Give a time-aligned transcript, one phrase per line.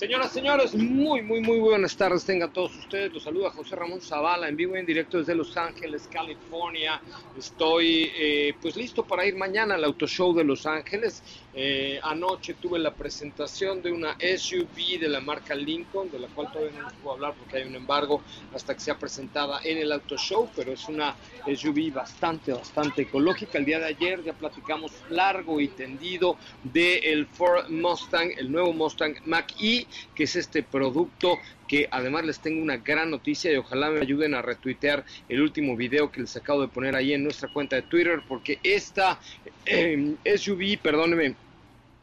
[0.00, 2.24] Señoras, señores, muy, muy, muy buenas tardes.
[2.24, 3.12] Tengan todos ustedes.
[3.12, 7.02] Los saluda José Ramón Zavala en vivo y en directo desde Los Ángeles, California.
[7.36, 11.22] Estoy eh, pues listo para ir mañana al Auto Show de Los Ángeles.
[11.52, 16.50] Eh, anoche tuve la presentación de una SUV de la marca Lincoln, de la cual
[16.52, 18.22] todavía no les puedo hablar porque hay un embargo
[18.54, 23.58] hasta que sea presentada en el Auto Show, pero es una SUV bastante, bastante ecológica.
[23.58, 29.16] El día de ayer ya platicamos largo y tendido del Ford Mustang, el nuevo Mustang
[29.24, 34.00] Mach-E que es este producto que además les tengo una gran noticia y ojalá me
[34.00, 37.76] ayuden a retuitear el último video que les acabo de poner ahí en nuestra cuenta
[37.76, 39.20] de Twitter porque esta
[39.64, 41.36] eh, SUV, perdónenme,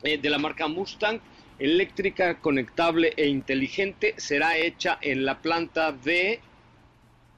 [0.03, 1.19] eh, de la marca Mustang
[1.59, 6.39] eléctrica, conectable e inteligente será hecha en la planta de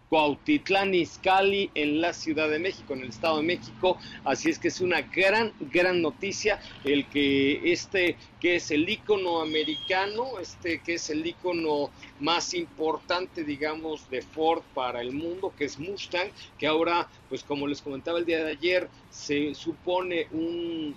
[0.10, 3.98] Cuautitlán Izcalli en la Ciudad de México, en el Estado de México.
[4.24, 9.42] Así es que es una gran, gran noticia el que este, que es el icono
[9.42, 15.66] americano, este que es el icono más importante, digamos, de Ford para el mundo, que
[15.66, 20.96] es Mustang, que ahora, pues como les comentaba el día de ayer, se supone un,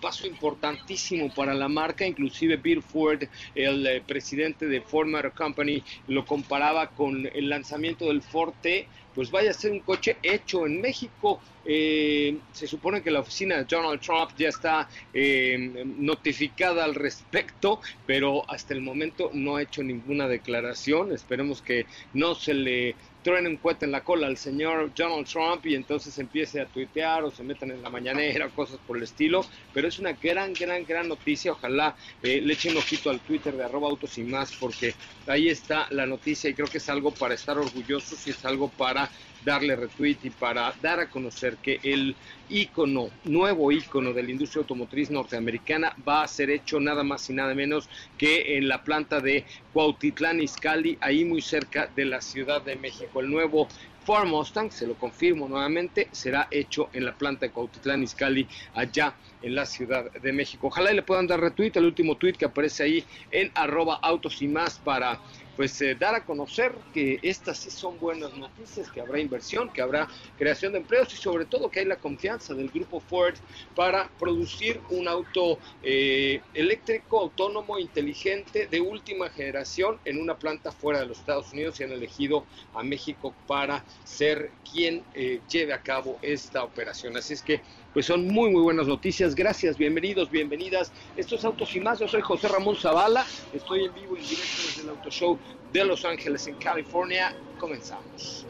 [0.00, 3.24] paso importantísimo para la marca, inclusive Bill Ford,
[3.54, 8.86] el eh, presidente de Ford Motor Company, lo comparaba con el lanzamiento del Ford T,
[9.14, 11.40] pues vaya a ser un coche hecho en México.
[11.64, 17.80] Eh, se supone que la oficina de Donald Trump ya está eh, notificada al respecto,
[18.06, 21.12] pero hasta el momento no ha hecho ninguna declaración.
[21.12, 25.66] Esperemos que no se le truene un cuete en la cola al señor Donald Trump
[25.66, 29.44] y entonces empiece a tuitear o se metan en la mañanera, cosas por el estilo.
[29.72, 31.52] Pero es una gran, gran, gran noticia.
[31.52, 34.94] Ojalá eh, le echen ojito al Twitter de arroba autos y más porque
[35.26, 38.68] ahí está la noticia y creo que es algo para estar orgullosos y es algo
[38.68, 39.10] para
[39.44, 42.16] darle retweet y para dar a conocer que el
[42.48, 47.32] ícono, nuevo ícono de la industria automotriz norteamericana va a ser hecho nada más y
[47.32, 52.62] nada menos que en la planta de Cuautitlán Izcalli, ahí muy cerca de la Ciudad
[52.62, 53.20] de México.
[53.20, 53.68] El nuevo
[54.04, 59.14] Ford Mustang, se lo confirmo nuevamente, será hecho en la planta de Cuautitlán Izcalli, allá
[59.42, 60.68] en la Ciudad de México.
[60.68, 64.48] Ojalá le puedan dar retweet al último tweet que aparece ahí en arroba autos y
[64.48, 65.20] más para
[65.60, 69.82] pues eh, dar a conocer que estas sí son buenas noticias, que habrá inversión, que
[69.82, 73.34] habrá creación de empleos y sobre todo que hay la confianza del grupo Ford
[73.76, 81.00] para producir un auto eh, eléctrico, autónomo, inteligente, de última generación en una planta fuera
[81.00, 85.82] de los Estados Unidos y han elegido a México para ser quien eh, lleve a
[85.82, 87.18] cabo esta operación.
[87.18, 87.60] Así es que
[87.92, 89.34] pues son muy muy buenas noticias.
[89.34, 90.92] Gracias, bienvenidos, bienvenidas.
[91.16, 91.98] Esto es Autos y más.
[91.98, 93.26] Yo soy José Ramón Zavala.
[93.52, 95.38] Estoy en vivo en directo desde el Auto Show
[95.72, 97.34] de Los Ángeles, en California.
[97.58, 98.46] Comenzamos.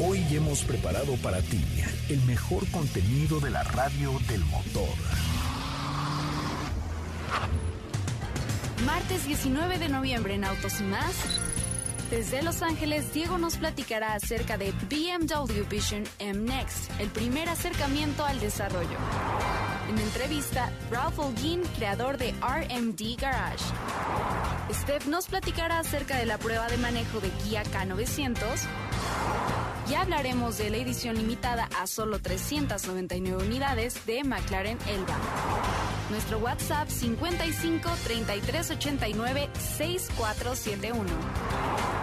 [0.00, 1.60] Hoy hemos preparado para ti
[2.08, 4.88] el mejor contenido de la radio del motor.
[8.86, 11.40] Martes 19 de noviembre en Autos y más.
[12.10, 18.24] Desde Los Ángeles, Diego nos platicará acerca de BMW Vision M Next, el primer acercamiento
[18.24, 18.96] al desarrollo.
[19.90, 23.64] En entrevista, Ralph Holguín, creador de RMD Garage.
[24.72, 28.38] Steph nos platicará acerca de la prueba de manejo de Kia K900.
[29.90, 35.16] Y hablaremos de la edición limitada a solo 399 unidades de McLaren Elba.
[36.10, 41.97] Nuestro WhatsApp 55 33 89 6471.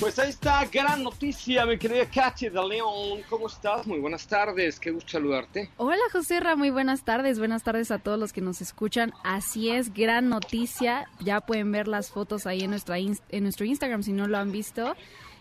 [0.00, 3.20] Pues ahí está, gran noticia, mi querida Katy de León.
[3.28, 3.86] ¿Cómo estás?
[3.86, 5.68] Muy buenas tardes, qué gusto saludarte.
[5.76, 9.12] Hola José Ra, muy buenas tardes, buenas tardes a todos los que nos escuchan.
[9.24, 11.06] Así es, gran noticia.
[11.20, 14.52] Ya pueden ver las fotos ahí en, nuestra en nuestro Instagram si no lo han
[14.52, 14.96] visto.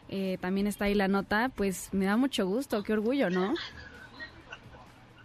[0.10, 3.54] Eh, también está ahí la nota, pues me da mucho gusto, qué orgullo, ¿no?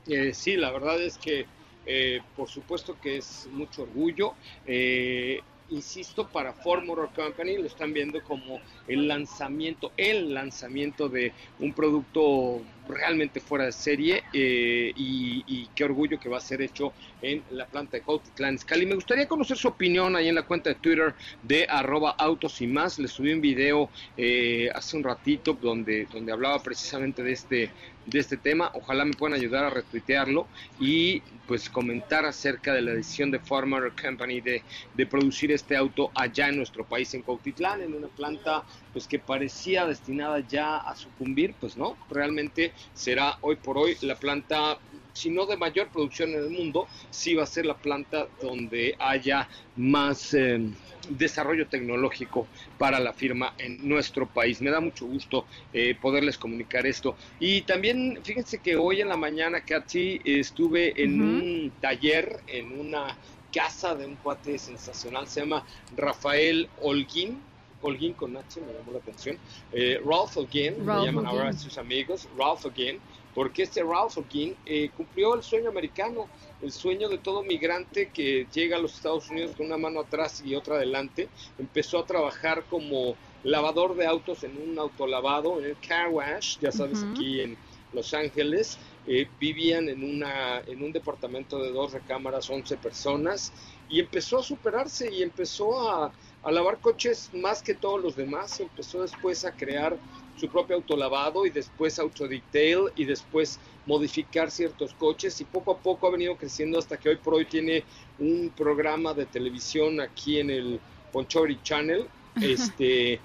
[0.07, 1.47] Eh, sí, la verdad es que
[1.87, 4.35] eh, por supuesto que es mucho orgullo.
[4.67, 5.41] Eh,
[5.75, 11.73] insisto, para Ford Motor Company lo están viendo como el lanzamiento, el lanzamiento de un
[11.73, 16.93] producto realmente fuera de serie eh, y, qué orgullo que va a ser hecho
[17.23, 18.87] en la planta de Cuautitlán Scali.
[18.87, 22.67] Me gustaría conocer su opinión ahí en la cuenta de Twitter de arroba autos y
[22.67, 22.99] más.
[22.99, 27.71] Le subí un video eh, hace un ratito donde, donde hablaba precisamente de este,
[28.07, 28.71] de este tema.
[28.75, 30.47] Ojalá me puedan ayudar a retuitearlo
[30.79, 34.63] y pues comentar acerca de la decisión de Farmer Company de,
[34.95, 39.19] de producir este auto allá en nuestro país, en Cuautitlán, en una planta pues que
[39.19, 44.79] parecía destinada ya a sucumbir, pues no, realmente será hoy por hoy la planta
[45.15, 48.97] si no de mayor producción en el mundo, sí va a ser la planta donde
[48.99, 50.61] haya más eh,
[51.09, 52.47] desarrollo tecnológico
[52.79, 54.61] para la firma en nuestro país.
[54.61, 57.17] Me da mucho gusto eh, poderles comunicar esto.
[57.41, 63.17] Y también, fíjense que hoy en la mañana, Katy, estuve en un taller, en una
[63.53, 65.65] casa de un cuate sensacional, se llama
[65.97, 67.41] Rafael Holguín,
[67.83, 69.39] Holguín con H, me llamó la atención.
[69.71, 72.99] Eh, Ralph Holguín, me llaman ahora sus amigos, Ralph Holguín,
[73.35, 76.29] porque este Ralph Holguín eh, cumplió el sueño americano,
[76.63, 80.43] el sueño de todo migrante que llega a los Estados Unidos con una mano atrás
[80.45, 81.29] y otra adelante.
[81.59, 86.71] Empezó a trabajar como lavador de autos en un autolavado, en el car wash, ya
[86.71, 87.57] sabes, aquí en
[87.93, 88.79] Los Ángeles.
[89.07, 93.53] Eh, vivían en, una, en un departamento de dos recámaras, 11 personas,
[93.91, 96.11] y empezó a superarse y empezó a,
[96.43, 98.61] a lavar coches más que todos los demás.
[98.61, 99.99] Empezó después a crear
[100.37, 105.41] su propio autolavado y después autodetail y después modificar ciertos coches.
[105.41, 107.85] Y poco a poco ha venido creciendo hasta que hoy por hoy tiene
[108.19, 110.81] un programa de televisión aquí en el
[111.13, 112.07] Ponchori Channel
[112.41, 113.21] este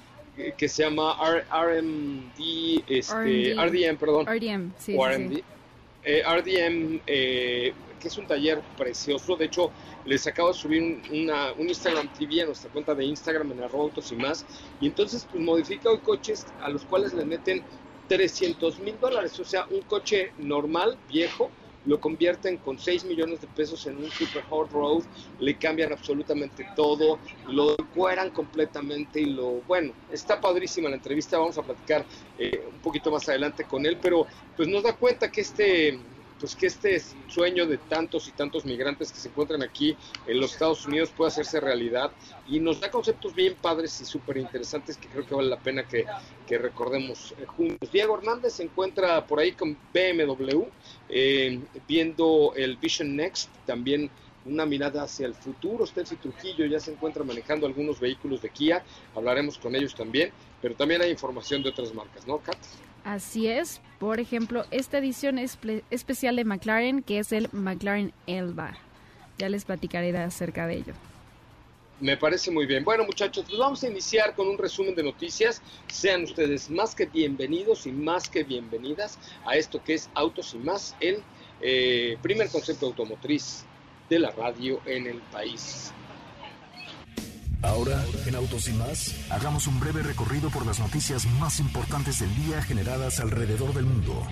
[0.57, 1.17] que se llama
[1.51, 4.25] RMD este RDM, perdón.
[4.25, 5.41] RDM sí, RDM,
[6.03, 9.35] eh, RDM eh, que es un taller precioso.
[9.35, 9.71] De hecho,
[10.05, 14.11] les acabo de subir un, un Instagram TV a nuestra cuenta de Instagram en autos
[14.11, 14.45] y más.
[14.79, 17.63] Y entonces, pues modifica hoy coches a los cuales le meten
[18.07, 19.39] 300 mil dólares.
[19.39, 21.51] O sea, un coche normal, viejo,
[21.85, 25.03] lo convierten con 6 millones de pesos en un super hot road,
[25.39, 31.57] le cambian absolutamente todo, lo decoran completamente y lo, bueno, está padrísima la entrevista, vamos
[31.57, 32.05] a platicar
[32.37, 35.97] eh, un poquito más adelante con él, pero pues nos da cuenta que este
[36.39, 39.95] pues que este sueño de tantos y tantos migrantes que se encuentran aquí
[40.25, 42.11] en los Estados Unidos pueda hacerse realidad
[42.47, 45.87] y nos da conceptos bien padres y súper interesantes que creo que vale la pena
[45.87, 46.05] que,
[46.57, 47.91] recordemos eh, juntos.
[47.91, 50.63] Diego Hernández se encuentra por ahí con BMW,
[51.09, 54.09] eh, viendo el Vision Next, también
[54.45, 55.85] una mirada hacia el futuro.
[55.85, 58.83] Steffi Trujillo ya se encuentra manejando algunos vehículos de Kia,
[59.15, 60.31] hablaremos con ellos también,
[60.61, 62.57] pero también hay información de otras marcas, ¿no, Kat?
[63.03, 63.81] Así es.
[63.99, 65.57] Por ejemplo, esta edición es
[65.89, 68.77] especial de McLaren, que es el McLaren Elba.
[69.37, 70.93] Ya les platicaré acerca de ello.
[71.99, 72.85] Me parece muy bien.
[72.85, 75.61] Bueno, muchachos, pues vamos a iniciar con un resumen de noticias.
[75.87, 80.59] Sean ustedes más que bienvenidos y más que bienvenidas a esto que es Autos y
[80.59, 81.21] más, el
[81.61, 83.65] eh, primer concepto automotriz
[84.09, 85.93] de la radio en el país.
[87.61, 92.33] Ahora, en Autos y más, hagamos un breve recorrido por las noticias más importantes del
[92.35, 94.25] día generadas alrededor del mundo.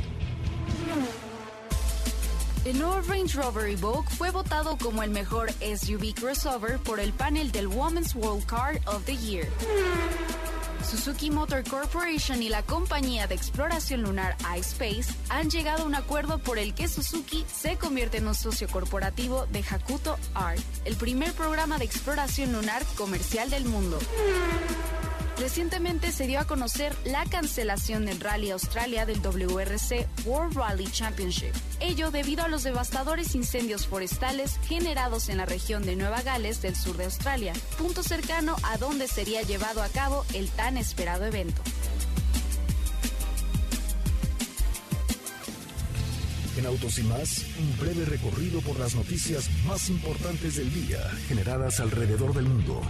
[2.63, 7.51] El nuevo Range Rover Evoque fue votado como el mejor SUV crossover por el panel
[7.51, 9.48] del Women's World Car of the Year.
[10.84, 16.39] Suzuki Motor Corporation y la compañía de exploración lunar iSpace han llegado a un acuerdo
[16.39, 21.34] por el que Suzuki se convierte en un socio corporativo de Hakuto Art, el primer
[21.34, 24.00] programa de exploración lunar comercial del mundo.
[25.39, 31.53] Recientemente se dio a conocer la cancelación del Rally Australia del WRC World Rally Championship.
[31.79, 36.75] Ello debido a los devastadores incendios forestales generados en la región de Nueva Gales del
[36.75, 41.62] sur de Australia, punto cercano a donde sería llevado a cabo el tan esperado evento.
[46.58, 51.79] En Autos y más, un breve recorrido por las noticias más importantes del día generadas
[51.79, 52.82] alrededor del mundo.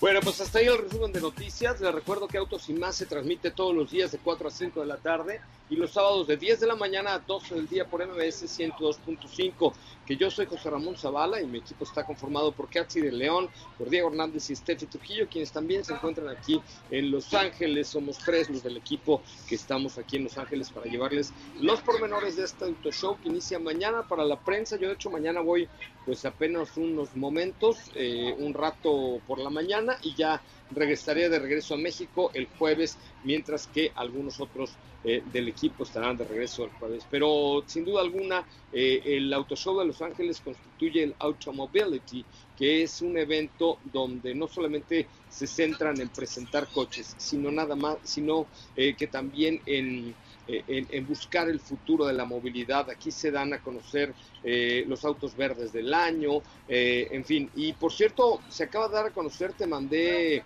[0.00, 1.80] Bueno, pues hasta ahí el resumen de noticias.
[1.80, 4.80] Les recuerdo que Autos y Más se transmite todos los días de 4 a 5
[4.80, 7.84] de la tarde y los sábados de 10 de la mañana a 12 del día
[7.84, 9.72] por MBS 102.5.
[10.06, 13.50] Que yo soy José Ramón Zavala y mi equipo está conformado por Katsi de León,
[13.76, 16.60] por Diego Hernández y Steffi Trujillo, quienes también se encuentran aquí
[16.90, 17.88] en Los Ángeles.
[17.88, 22.36] Somos tres los del equipo que estamos aquí en Los Ángeles para llevarles los pormenores
[22.36, 24.76] de este auto show que inicia mañana para la prensa.
[24.76, 25.68] Yo de hecho mañana voy
[26.06, 31.74] pues apenas unos momentos, eh, un rato por la mañana y ya regresaré de regreso
[31.74, 34.70] a México el jueves, mientras que algunos otros
[35.04, 37.06] eh, del equipo estarán de regreso el jueves.
[37.08, 42.24] Pero sin duda alguna, eh, el Auto Show de Los Ángeles constituye el Automobility,
[42.56, 47.98] que es un evento donde no solamente se centran en presentar coches, sino nada más,
[48.02, 50.16] sino eh, que también en,
[50.48, 52.90] en, buscar el futuro de la movilidad.
[52.90, 54.12] Aquí se dan a conocer
[54.42, 57.50] los autos verdes del año, en fin.
[57.54, 60.42] Y por cierto, se acaba de dar a conocer, te mandé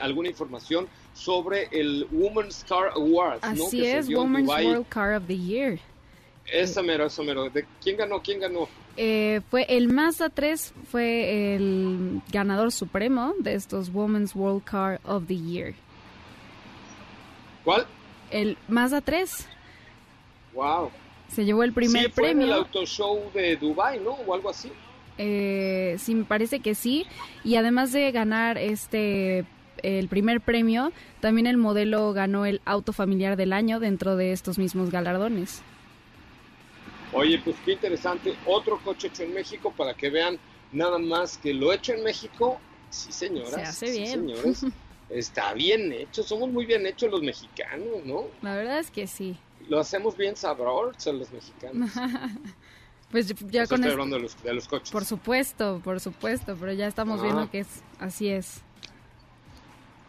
[0.00, 3.40] alguna información sobre el Women's Car Awards.
[3.42, 5.80] Así es, Women's World Car of the Year.
[6.46, 7.50] Esa mero, esa mero.
[7.50, 8.22] ¿De quién ganó?
[8.22, 8.68] ¿Quién ganó?
[8.96, 15.26] Eh, fue el Mazda 3 fue el ganador supremo de estos Women's World Car of
[15.26, 15.74] the Year.
[17.64, 17.86] ¿Cuál?
[18.30, 19.48] El Mazda 3.
[20.54, 20.90] Wow.
[21.28, 22.46] Se llevó el primer sí, fue premio.
[22.46, 24.12] En el auto show de Dubai, ¿no?
[24.12, 24.70] O algo así.
[25.18, 27.06] Eh, sí, me parece que sí.
[27.44, 29.44] Y además de ganar este
[29.82, 34.58] el primer premio, también el modelo ganó el auto familiar del año dentro de estos
[34.58, 35.62] mismos galardones.
[37.12, 38.34] Oye, pues qué interesante.
[38.46, 40.38] Otro coche hecho en México para que vean
[40.72, 42.60] nada más que lo hecho en México.
[42.90, 43.54] Sí, señoras.
[43.54, 44.10] Se hace bien.
[44.10, 44.66] señores.
[45.10, 46.22] Está bien hecho.
[46.22, 48.24] Somos muy bien hechos los mexicanos, ¿no?
[48.42, 49.38] La verdad es que sí.
[49.68, 51.90] Lo hacemos bien sabrosos los mexicanos.
[53.10, 54.90] pues ya con estoy hablando de los, de los, coches.
[54.90, 57.68] Por supuesto, por supuesto, pero ya estamos viendo que es
[57.98, 58.62] así es.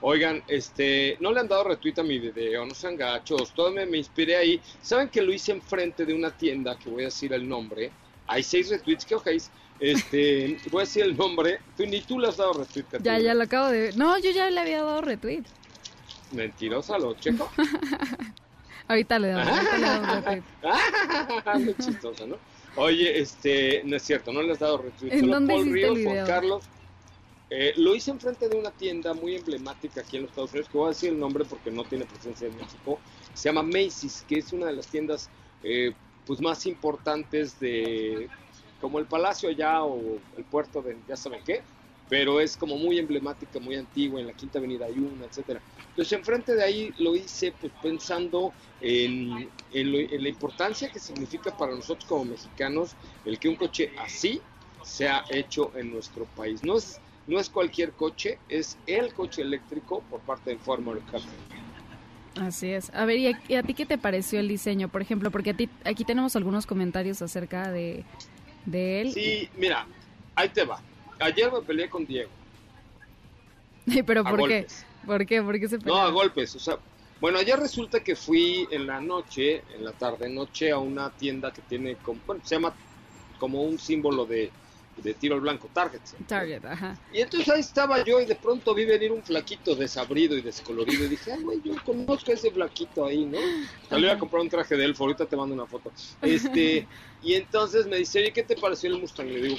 [0.01, 3.85] Oigan, este, no le han dado retweet a mi video, no sean gachos, todo me,
[3.85, 4.61] me inspiré ahí.
[4.81, 7.91] ¿Saben que lo hice enfrente de una tienda, que voy a decir el nombre?
[8.27, 9.51] Hay seis retweets, ¿qué ojáis?
[9.79, 11.59] Este, voy a decir el nombre.
[11.75, 13.91] Tú, ni tú le has dado retweet, Ya, ya lo acabo de...
[13.93, 15.43] No, yo ya le había dado retweet.
[16.31, 17.51] Mentirosa, lo checo.
[18.87, 21.65] ahorita le damos, ahorita le damos retweet.
[21.65, 22.37] Muy chistosa, ¿no?
[22.77, 25.11] Oye, este, no es cierto, no le has dado retweet.
[25.11, 26.25] ¿En dónde Paul hiciste el Ríos, Juan?
[26.25, 26.63] Carlos.
[27.51, 30.77] Eh, lo hice enfrente de una tienda muy emblemática aquí en los Estados Unidos, que
[30.77, 33.01] voy a decir el nombre porque no tiene presencia en México.
[33.33, 35.31] Se llama Macy's, que es una de las tiendas
[35.63, 38.29] eh, pues más importantes de
[38.77, 41.65] como el Palacio allá o el puerto de ya saben qué,
[42.07, 45.61] pero es como muy emblemática, muy antigua, en la Quinta Avenida hay una, etcétera.
[45.89, 49.51] Entonces enfrente de ahí lo hice pues pensando en,
[49.91, 54.43] lo- en la importancia que significa para nosotros como mexicanos el que un coche así
[54.81, 56.63] sea hecho en nuestro país.
[56.63, 61.33] No es no es cualquier coche, es el coche eléctrico por parte Ford Motor Company.
[62.41, 62.91] Así es.
[62.93, 65.29] A ver, ¿y a, y a ti qué te pareció el diseño, por ejemplo?
[65.29, 68.03] Porque a ti, aquí tenemos algunos comentarios acerca de,
[68.65, 69.13] de él.
[69.13, 69.85] Sí, mira,
[70.35, 70.81] ahí te va.
[71.19, 72.29] Ayer me peleé con Diego.
[74.05, 74.67] Pero ¿por qué?
[75.05, 75.41] ¿Por qué?
[75.41, 76.07] ¿Por qué se No, pelearon?
[76.07, 76.55] a golpes.
[76.55, 76.77] O sea,
[77.21, 81.51] bueno, ayer resulta que fui en la noche, en la tarde noche, a una tienda
[81.51, 82.73] que tiene, como, bueno, se llama
[83.37, 84.51] como un símbolo de,
[85.01, 85.99] de tiro al blanco, Target.
[86.03, 86.15] ¿sí?
[86.27, 86.97] Target, ajá.
[87.13, 91.05] Y entonces ahí estaba yo y de pronto vi venir un flaquito desabrido y descolorido
[91.05, 93.39] y dije, ay, güey, yo conozco a ese flaquito ahí, ¿no?
[93.97, 95.91] Le iba a comprar un traje de elfo, ahorita te mando una foto.
[96.21, 96.87] Este,
[97.23, 99.27] y entonces me dice, oye, ¿qué te pareció el Mustang?
[99.27, 99.57] Y le digo,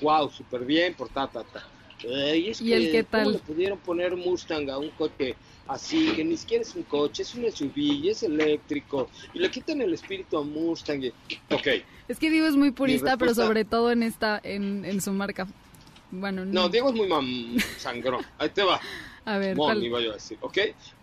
[0.00, 1.66] wow, súper bien, por ta, ta, ta.
[2.04, 3.32] Ay, es ¿Y que, el qué ¿cómo tal?
[3.32, 7.34] le pudieron poner Mustang a un coche así, que ni siquiera es un coche, es
[7.34, 9.10] un SUV y es eléctrico?
[9.34, 11.02] Y le quitan el espíritu a Mustang.
[11.04, 11.12] y-
[11.50, 11.66] Ok,
[12.08, 15.46] Es que Diego es muy purista, pero sobre todo en esta, en, en su marca.
[16.10, 18.24] Bueno, no, Diego es muy mam sangrón.
[18.38, 18.80] Ahí te va.
[19.24, 20.58] A ver, Mon, iba yo a decir, ¿ok?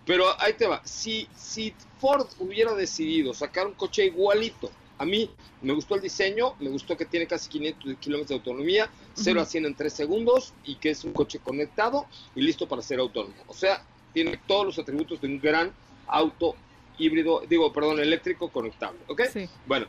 [0.05, 0.81] Pero ahí te va.
[0.83, 5.29] Si, si Ford hubiera decidido sacar un coche igualito, a mí
[5.61, 9.45] me gustó el diseño, me gustó que tiene casi 500 kilómetros de autonomía, 0 a
[9.45, 13.33] 100 en 3 segundos y que es un coche conectado y listo para ser autónomo.
[13.47, 15.71] O sea, tiene todos los atributos de un gran
[16.07, 16.55] auto
[16.97, 19.21] híbrido, digo, perdón, eléctrico conectable, ¿ok?
[19.31, 19.49] Sí.
[19.65, 19.87] Bueno,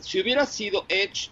[0.00, 1.30] si hubiera sido Edge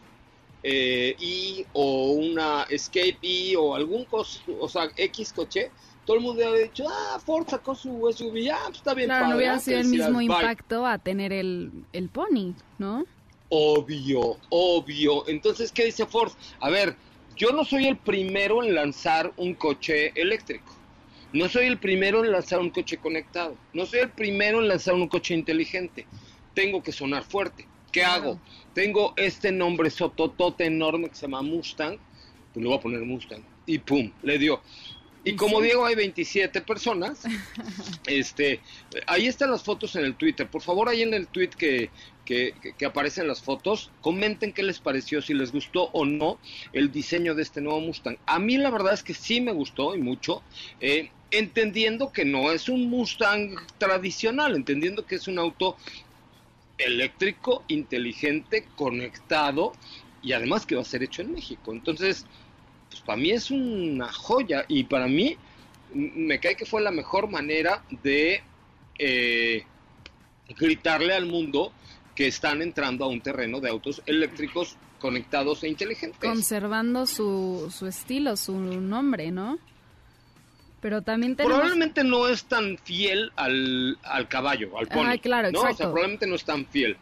[0.62, 5.70] eh, E o una Escape E o algún cos, o sea, X coche,
[6.04, 9.24] todo el mundo habría dicho, ah, Ford sacó su SUV, ah, pues está bien Claro,
[9.24, 10.24] no padre, hubiera ah, sido el mismo bye".
[10.24, 13.04] impacto a tener el, el pony, ¿no?
[13.50, 15.28] Obvio, obvio.
[15.28, 16.32] Entonces, ¿qué dice Ford?
[16.60, 16.96] A ver,
[17.36, 20.77] yo no soy el primero en lanzar un coche eléctrico.
[21.32, 23.56] No soy el primero en lanzar un coche conectado.
[23.72, 26.06] No soy el primero en lanzar un coche inteligente.
[26.54, 27.66] Tengo que sonar fuerte.
[27.92, 28.14] ¿Qué Claro.
[28.22, 28.40] hago?
[28.74, 31.98] Tengo este nombre sototote enorme que se llama Mustang.
[32.52, 33.42] Pues le voy a poner Mustang.
[33.66, 34.62] y pum, le dio.
[35.24, 37.22] Y como Diego hay 27 personas,
[38.06, 38.60] este,
[39.06, 40.48] ahí están las fotos en el Twitter.
[40.48, 41.90] Por favor, ahí en el tweet que,
[42.24, 46.38] que, que, aparecen las fotos, comenten qué les pareció, si les gustó o no
[46.72, 48.16] el diseño de este nuevo Mustang.
[48.24, 50.42] A mí la verdad es que sí me gustó y mucho,
[50.80, 55.76] eh, entendiendo que no es un Mustang tradicional, entendiendo que es un auto
[56.78, 59.72] eléctrico, inteligente, conectado
[60.22, 61.72] y además que va a ser hecho en México.
[61.72, 62.24] Entonces,
[62.88, 65.36] pues para mí es una joya y para mí
[65.92, 68.42] me cae que fue la mejor manera de
[68.98, 69.64] eh,
[70.58, 71.72] gritarle al mundo
[72.14, 76.18] que están entrando a un terreno de autos eléctricos conectados e inteligentes.
[76.18, 79.58] Conservando su, su estilo, su nombre, ¿no?
[80.80, 81.56] Pero también tenemos...
[81.58, 85.18] Probablemente no es tan fiel al, al caballo, al pony.
[85.20, 85.60] claro, ¿no?
[85.60, 86.96] O sea, probablemente no es tan fiel.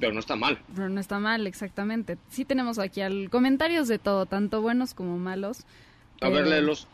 [0.00, 0.58] Pero no está mal.
[0.74, 2.18] Pero no está mal, exactamente.
[2.30, 3.30] Sí tenemos aquí al...
[3.30, 5.64] comentarios de todo, tanto buenos como malos.
[6.20, 6.86] A ver, léelos.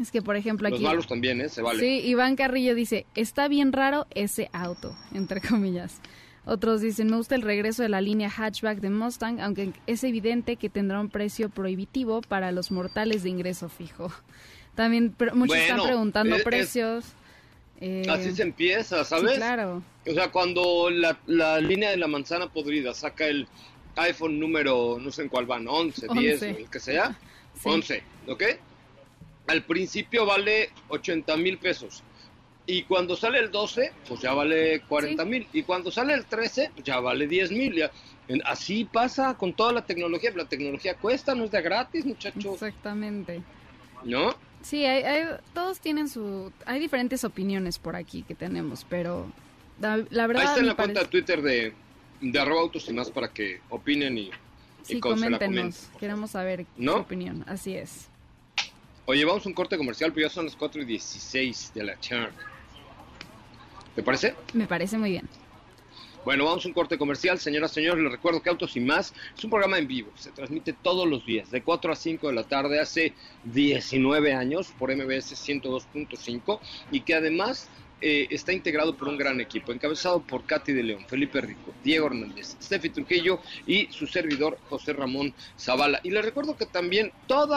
[0.00, 0.78] Es que, por ejemplo, aquí...
[0.78, 1.48] Los malos también, ¿eh?
[1.48, 1.80] Se vale.
[1.80, 6.00] Sí, Iván Carrillo dice, está bien raro ese auto, entre comillas.
[6.44, 10.56] Otros dicen, me gusta el regreso de la línea hatchback de Mustang, aunque es evidente
[10.56, 14.12] que tendrá un precio prohibitivo para los mortales de ingreso fijo.
[14.76, 17.06] También muchos están preguntando precios.
[17.80, 19.36] Eh, así se empieza, ¿sabes?
[19.36, 19.82] claro.
[20.06, 23.48] O sea, cuando la, la, línea de la manzana podrida saca el
[23.96, 27.18] iPhone número, no sé en cuál van, 11, 10, el que sea,
[27.64, 28.42] 11, ¿ok?
[29.48, 32.02] Al principio vale 80 mil pesos.
[32.66, 35.46] Y cuando sale el 12, pues ya vale 40 mil.
[35.52, 37.88] Y cuando sale el 13, pues ya vale 10 mil.
[38.44, 40.32] Así pasa con toda la tecnología.
[40.34, 42.54] La tecnología cuesta, no es de gratis, muchachos.
[42.54, 43.40] Exactamente.
[44.04, 44.34] ¿No?
[44.66, 46.52] Sí, hay, todos tienen su...
[46.64, 49.30] Hay diferentes opiniones por aquí que tenemos, pero
[49.80, 50.42] la, verdad...
[50.42, 51.72] Ahí está en la cuenta de Twitter de,
[52.20, 54.32] de arroba autos y más para que opinen y,
[54.82, 55.88] sí, coméntenos.
[56.00, 58.08] Queremos saber su opinión, así es.
[59.04, 62.00] Oye, vamos a un corte comercial, pero ya son las 4 y 16 de la
[62.00, 62.34] charla.
[63.94, 64.34] ¿Te parece?
[64.52, 65.28] Me parece muy bien.
[66.26, 67.38] Bueno, vamos a un corte comercial.
[67.38, 70.10] Señoras, señores, les recuerdo que Autos y Más es un programa en vivo.
[70.16, 74.72] Se transmite todos los días, de 4 a 5 de la tarde, hace 19 años,
[74.76, 76.58] por MBS 102.5,
[76.90, 77.68] y que además
[78.02, 82.08] eh, está integrado por un gran equipo, encabezado por Katy de León, Felipe Rico, Diego
[82.08, 86.00] Hernández, Steffi Trujillo y su servidor José Ramón Zavala.
[86.02, 87.56] Y les recuerdo que también todos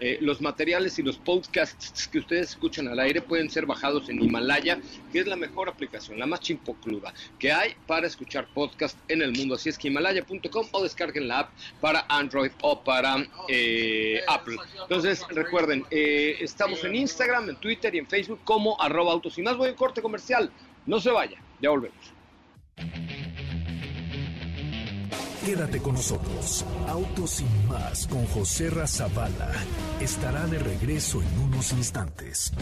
[0.00, 4.22] eh, los materiales y los podcasts que ustedes escuchan al aire pueden ser bajados en
[4.22, 4.80] Himalaya,
[5.12, 9.32] que es la mejor aplicación, la más chimpocluda que hay para escuchar podcast en el
[9.32, 9.56] mundo.
[9.56, 11.50] Así es que himalaya.com o descarguen la app
[11.82, 14.56] para Android o para eh, Apple.
[14.80, 19.56] Entonces recuerden, estamos en Instagram, en Twitter y en Facebook como arroba autos y más
[19.56, 20.50] voy a corte comercial.
[20.86, 22.12] No se vaya, ya volvemos.
[25.44, 26.64] Quédate con nosotros.
[26.88, 29.52] Autos sin más con José Razabala
[30.00, 32.52] estará de regreso en unos instantes.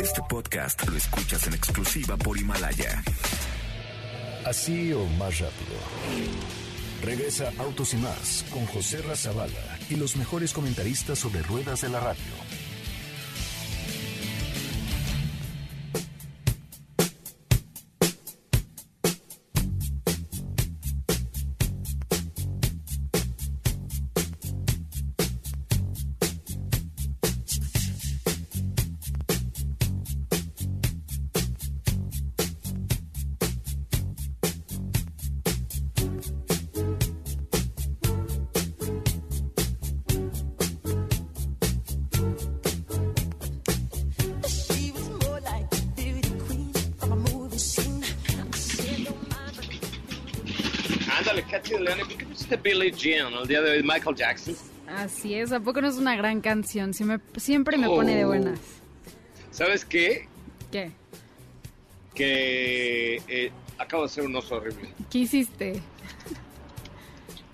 [0.00, 3.02] Este podcast lo escuchas en exclusiva por Himalaya.
[4.46, 5.76] Así o más rápido.
[7.02, 12.00] Regresa Autos y más con José Razabala y los mejores comentaristas sobre ruedas de la
[12.00, 12.67] radio
[52.88, 54.56] Billie Jean, el día de hoy Michael Jackson.
[54.86, 56.94] Así es, ¿a poco no es una gran canción?
[56.94, 58.28] Siempre me, pone de oh.
[58.28, 58.58] buenas.
[59.50, 60.26] ¿Sabes qué?
[60.72, 60.92] ¿Qué?
[62.14, 64.88] Que eh, acabo de hacer un oso horrible.
[65.10, 65.82] ¿Qué hiciste?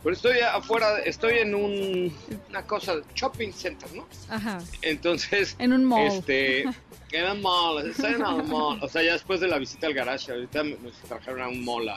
[0.03, 2.15] Pero estoy afuera, estoy en un,
[2.51, 4.07] una cosa, shopping center, ¿no?
[4.29, 4.59] Ajá.
[4.83, 5.57] Entonces.
[5.59, 6.07] En un mall.
[6.07, 6.63] Este,
[7.13, 8.79] en un mall, estoy en un mall.
[8.83, 10.77] O sea, ya después de la visita al garage, ahorita me,
[11.09, 11.89] trajeron a un mall,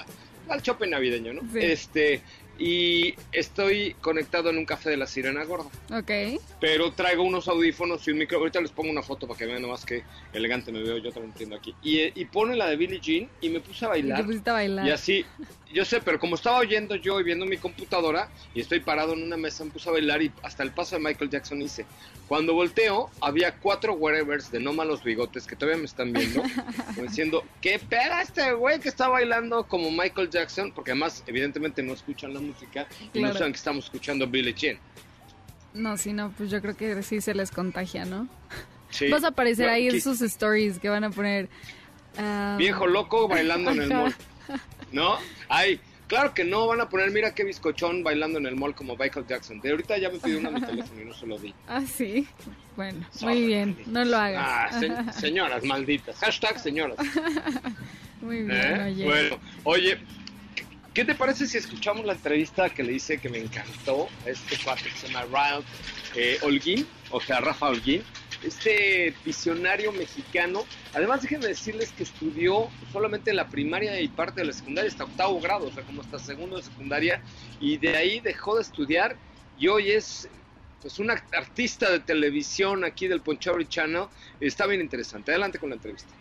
[0.50, 1.41] al shopping navideño, ¿no?
[1.52, 1.60] Sí.
[1.60, 2.21] Este,
[2.60, 5.70] y estoy conectado en un café de la Sirena Gorda.
[5.91, 6.41] Ok.
[6.60, 8.39] Pero traigo unos audífonos y un micro.
[8.39, 10.98] Ahorita les pongo una foto para que vean nomás que elegante me veo.
[10.98, 11.76] Yo también entiendo aquí.
[11.84, 14.26] Y, y pone la de Billie Jean y me puse a bailar.
[14.28, 14.88] Y a bailar.
[14.88, 15.26] Y así,
[15.74, 19.24] yo sé, pero como estaba oyendo yo y viendo mi computadora y estoy parado en
[19.24, 21.86] una mesa, me puse a bailar y hasta el paso de Michael Jackson hice.
[22.28, 26.44] Cuando volteo, había cuatro whatevers de no malos bigotes que todavía me están viendo,
[27.02, 30.74] diciendo, ¿qué peda este güey que está bailando como Michael Jackson?
[30.74, 34.78] Porque además, evidentemente, no escuchan la música y no saben que estamos escuchando Billie Jean.
[35.74, 38.28] No, sí, no, pues yo creo que sí se les contagia, ¿no?
[38.90, 39.10] Sí.
[39.10, 41.50] Vas a aparecer ahí en sus stories que van a poner...
[42.18, 44.16] Ah, Viejo loco bailando en el mall.
[44.92, 45.18] ¿No?
[45.48, 48.96] Ay, claro que no, van a poner, mira qué bizcochón bailando en el mall como
[48.96, 49.60] Michael Jackson.
[49.62, 51.54] De ahorita ya me pidió una mi teléfono y no se lo di.
[51.67, 52.28] Ah, sí.
[52.76, 54.74] Bueno, muy bien, no lo hagas.
[54.76, 56.17] Ah, señoras malditas.
[56.17, 56.98] Hashtag señoras.
[58.22, 58.84] Muy bien, ¿Eh?
[58.86, 59.06] oye.
[59.06, 59.98] Bueno, oye,
[60.93, 64.58] ¿qué te parece si escuchamos la entrevista que le hice que me encantó a este
[64.63, 65.63] cuate que se llama Ryan
[66.15, 68.02] eh, Holguín, o sea, Rafa Holguín?
[68.43, 70.65] Este visionario mexicano.
[70.93, 75.39] Además, déjenme decirles que estudió solamente la primaria y parte de la secundaria hasta octavo
[75.39, 77.21] grado, o sea, como hasta segundo de secundaria,
[77.60, 79.15] y de ahí dejó de estudiar
[79.58, 80.30] y hoy es
[80.82, 84.06] pues un artista de televisión aquí del Ponchauri Channel.
[84.39, 85.32] Está bien interesante.
[85.32, 86.13] Adelante con la entrevista.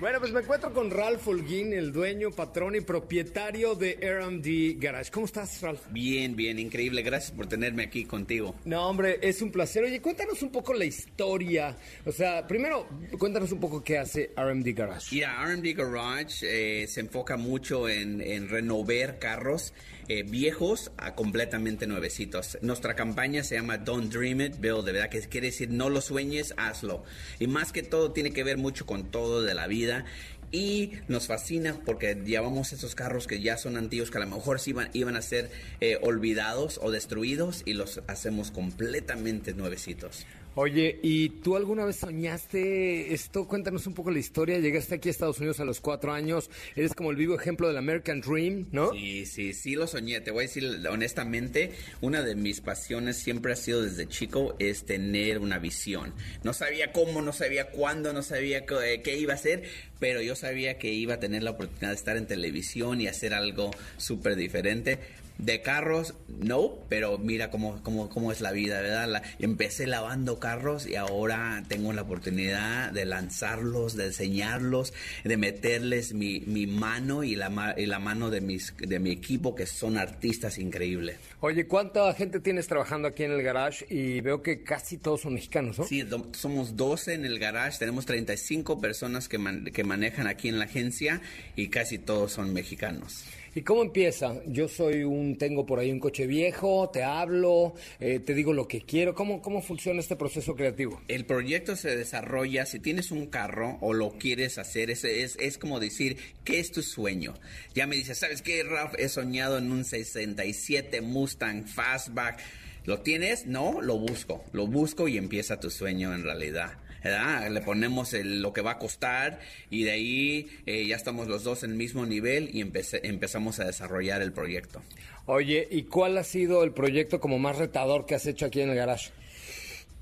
[0.00, 5.10] Bueno, pues me encuentro con Ralph Holguín, el dueño, patrón y propietario de RMD Garage.
[5.10, 5.80] ¿Cómo estás, Ralph?
[5.90, 7.02] Bien, bien, increíble.
[7.02, 8.54] Gracias por tenerme aquí contigo.
[8.64, 9.82] No, hombre, es un placer.
[9.82, 11.76] Oye, cuéntanos un poco la historia.
[12.06, 12.86] O sea, primero,
[13.18, 15.16] cuéntanos un poco qué hace RMD Garage.
[15.16, 19.74] Ya, RMD Garage eh, se enfoca mucho en, en renovar carros
[20.08, 22.58] eh, viejos a completamente nuevecitos.
[22.62, 26.00] Nuestra campaña se llama Don't Dream It, Build, de verdad que quiere decir no lo
[26.00, 27.04] sueñes, hazlo.
[27.38, 30.04] Y más que todo tiene que ver mucho con todo de la vida
[30.50, 34.60] y nos fascina porque llevamos esos carros que ya son antiguos que a lo mejor
[34.66, 40.26] iban, iban a ser eh, olvidados o destruidos y los hacemos completamente nuevecitos.
[40.60, 43.46] Oye, ¿y tú alguna vez soñaste esto?
[43.46, 44.58] Cuéntanos un poco la historia.
[44.58, 46.50] Llegaste aquí a Estados Unidos a los cuatro años.
[46.74, 48.90] Eres como el vivo ejemplo del American Dream, ¿no?
[48.90, 50.20] Sí, sí, sí lo soñé.
[50.20, 54.84] Te voy a decir honestamente, una de mis pasiones siempre ha sido desde chico es
[54.84, 56.12] tener una visión.
[56.42, 59.62] No sabía cómo, no sabía cuándo, no sabía qué, qué iba a ser,
[60.00, 63.32] pero yo sabía que iba a tener la oportunidad de estar en televisión y hacer
[63.32, 64.98] algo súper diferente
[65.38, 69.22] de carros, no, pero mira cómo, cómo, cómo es la vida, ¿verdad?
[69.38, 74.92] empecé lavando carros y ahora tengo la oportunidad de lanzarlos, de enseñarlos,
[75.24, 79.54] de meterles mi, mi mano y la, y la mano de, mis, de mi equipo,
[79.54, 81.16] que son artistas increíbles.
[81.40, 83.86] Oye, ¿cuánta gente tienes trabajando aquí en el garage?
[83.88, 85.84] Y veo que casi todos son mexicanos, ¿no?
[85.84, 89.38] Sí, somos 12 en el garage, tenemos 35 personas que,
[89.72, 91.20] que manejan aquí en la agencia
[91.54, 93.24] y casi todos son mexicanos.
[93.58, 94.40] ¿Y cómo empieza?
[94.46, 98.68] Yo soy un, tengo por ahí un coche viejo, te hablo, eh, te digo lo
[98.68, 99.16] que quiero.
[99.16, 101.02] ¿Cómo, ¿Cómo funciona este proceso creativo?
[101.08, 105.58] El proyecto se desarrolla, si tienes un carro o lo quieres hacer, es, es, es
[105.58, 107.34] como decir, ¿qué es tu sueño?
[107.74, 108.94] Ya me dices, ¿sabes qué, Ralph?
[108.96, 112.38] He soñado en un 67 Mustang Fastback.
[112.84, 113.46] ¿Lo tienes?
[113.46, 114.44] No, lo busco.
[114.52, 116.78] Lo busco y empieza tu sueño en realidad.
[117.02, 121.62] Le ponemos lo que va a costar y de ahí eh, ya estamos los dos
[121.62, 124.82] en el mismo nivel y empezamos a desarrollar el proyecto.
[125.26, 128.70] Oye, ¿y cuál ha sido el proyecto como más retador que has hecho aquí en
[128.70, 129.10] el garage?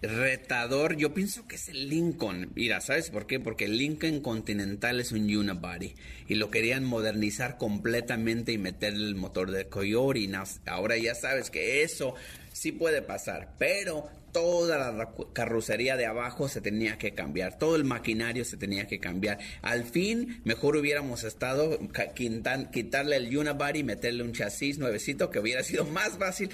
[0.03, 2.51] retador, yo pienso que es el Lincoln.
[2.55, 3.41] Mira, ¿sabes por qué?
[3.41, 5.95] Porque el Lincoln Continental es un unibody
[6.29, 9.97] y lo querían modernizar completamente y meterle el motor de Coyote.
[10.67, 12.15] Ahora ya sabes que eso
[12.53, 17.85] sí puede pasar, pero toda la carrocería de abajo se tenía que cambiar, todo el
[17.85, 19.38] maquinario se tenía que cambiar.
[19.62, 21.79] Al fin, mejor hubiéramos estado
[22.70, 26.51] quitarle el unibody y meterle un chasis nuevecito que hubiera sido más fácil,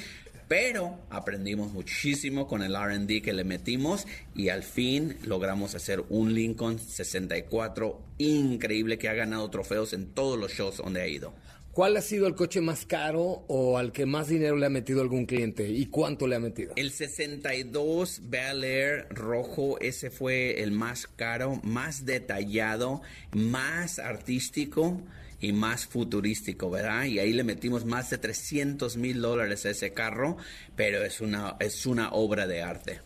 [0.47, 6.35] pero aprendimos muchísimo con el RD que le metimos y al fin logramos hacer un
[6.35, 11.35] Lincoln 64 increíble que ha ganado trofeos en todos los shows donde ha ido.
[11.73, 15.01] ¿Cuál ha sido el coche más caro o al que más dinero le ha metido
[15.01, 16.75] algún cliente y cuánto le ha metido?
[16.77, 23.01] El 62 Bel Air rojo, ese fue el más caro, más detallado,
[23.33, 25.01] más artístico
[25.41, 27.05] y más futurístico, ¿verdad?
[27.07, 30.37] Y ahí le metimos más de 300 mil dólares a ese carro,
[30.77, 33.01] pero es una, es una obra de arte.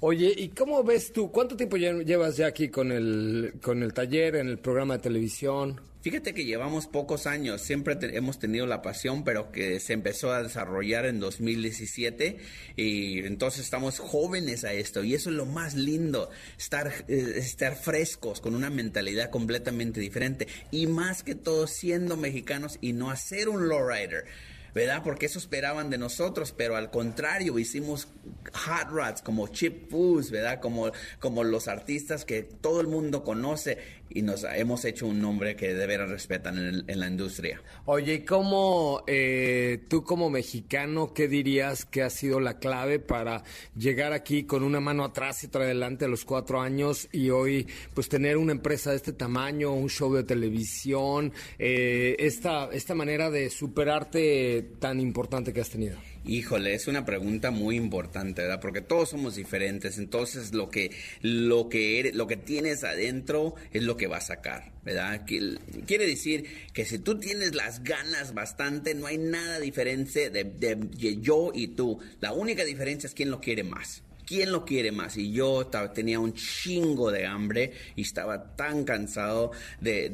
[0.00, 1.30] Oye, ¿y cómo ves tú?
[1.30, 5.87] ¿Cuánto tiempo llevas ya aquí con el, con el taller, en el programa de televisión?
[6.00, 10.44] Fíjate que llevamos pocos años, siempre hemos tenido la pasión, pero que se empezó a
[10.44, 12.38] desarrollar en 2017
[12.76, 17.74] y entonces estamos jóvenes a esto y eso es lo más lindo, estar, eh, estar
[17.74, 23.48] frescos con una mentalidad completamente diferente y más que todo siendo mexicanos y no hacer
[23.48, 24.26] un lowrider.
[24.74, 25.02] ¿verdad?
[25.02, 28.06] Porque eso esperaban de nosotros, pero al contrario, hicimos
[28.52, 30.60] hot rods como Chip Foods, ¿verdad?
[30.60, 33.78] Como, como los artistas que todo el mundo conoce
[34.10, 37.60] y nos hemos hecho un nombre que de veras respetan en, la industria.
[37.84, 43.42] Oye, ¿cómo eh, tú como mexicano, qué dirías que ha sido la clave para
[43.76, 47.66] llegar aquí con una mano atrás y otra adelante a los cuatro años y hoy
[47.94, 53.30] pues tener una empresa de este tamaño, un show de televisión, eh, esta, esta manera
[53.30, 55.98] de superarte tan importante que has tenido?
[56.24, 58.60] Híjole, es una pregunta muy importante, ¿verdad?
[58.60, 60.90] Porque todos somos diferentes, entonces lo que
[61.22, 65.24] lo que eres, lo que tienes adentro es lo que va a sacar, ¿verdad?
[65.26, 71.18] Quiere decir que si tú tienes las ganas bastante, no hay nada diferente de, de
[71.20, 71.98] yo y tú.
[72.20, 74.02] La única diferencia es quién lo quiere más.
[74.28, 75.16] ¿Quién lo quiere más?
[75.16, 80.10] Y yo tenía un chingo de hambre y estaba tan cansado de,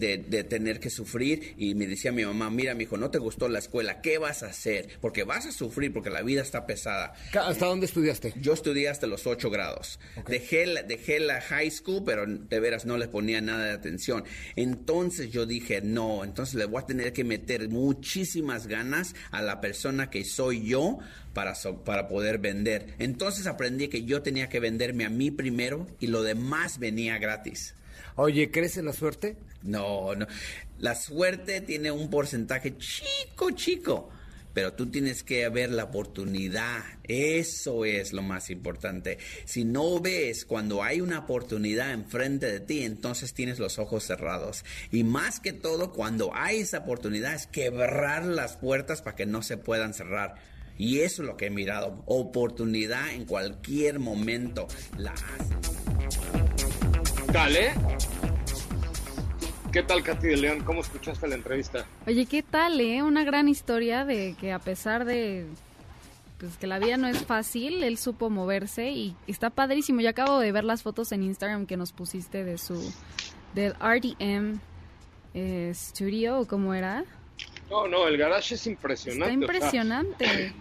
[0.48, 3.59] tener que sufrir y me decía mi mamá, mira, mi hijo, no te gustó la
[3.59, 4.88] escuela, ¿qué vas a hacer?
[5.00, 7.14] Porque vas a sufrir, porque la vida está pesada.
[7.35, 8.35] ¿Hasta dónde estudiaste?
[8.40, 9.98] Yo estudié hasta los ocho grados.
[10.29, 14.24] Dejé, la, dejé la high school, pero de veras no le ponía nada de atención.
[14.55, 19.61] Entonces yo dije, no, entonces le voy a tener que meter muchísimas ganas a la
[19.61, 20.98] persona que soy yo
[21.34, 22.94] para, para poder vender.
[22.98, 27.74] Entonces aprendí que yo tenía que venderme a mí primero y lo demás venía gratis.
[28.16, 29.36] Oye, ¿crees en la suerte?
[29.62, 30.26] No, no.
[30.78, 34.10] La suerte tiene un porcentaje chico, chico.
[34.52, 36.84] Pero tú tienes que ver la oportunidad.
[37.02, 39.18] Eso es lo más importante.
[39.46, 44.64] Si no ves cuando hay una oportunidad enfrente de ti, entonces tienes los ojos cerrados.
[44.92, 49.42] Y más que todo, cuando hay esa oportunidad, es quebrar las puertas para que no
[49.42, 50.36] se puedan cerrar
[50.76, 52.02] y eso es lo que he mirado.
[52.06, 55.54] Oportunidad en cualquier momento la hace.
[57.32, 57.72] Dale.
[59.72, 60.60] ¿Qué tal, Katy de León?
[60.64, 61.84] ¿Cómo escuchaste la entrevista?
[62.06, 63.02] Oye, ¿qué tal, eh?
[63.02, 65.46] Una gran historia de que a pesar de
[66.38, 70.00] pues, que la vida no es fácil, él supo moverse y está padrísimo.
[70.00, 72.92] Yo acabo de ver las fotos en Instagram que nos pusiste de su
[73.54, 74.60] del RDM
[75.34, 77.04] eh, Studio, ¿o cómo era?
[77.70, 79.32] No, no, el garage es impresionante.
[79.32, 80.52] Está impresionante.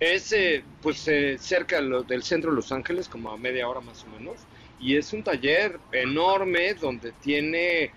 [0.00, 4.04] Es eh, pues eh, cerca del centro de Los Ángeles, como a media hora más
[4.04, 4.36] o menos.
[4.80, 7.90] Y es un taller enorme donde tiene,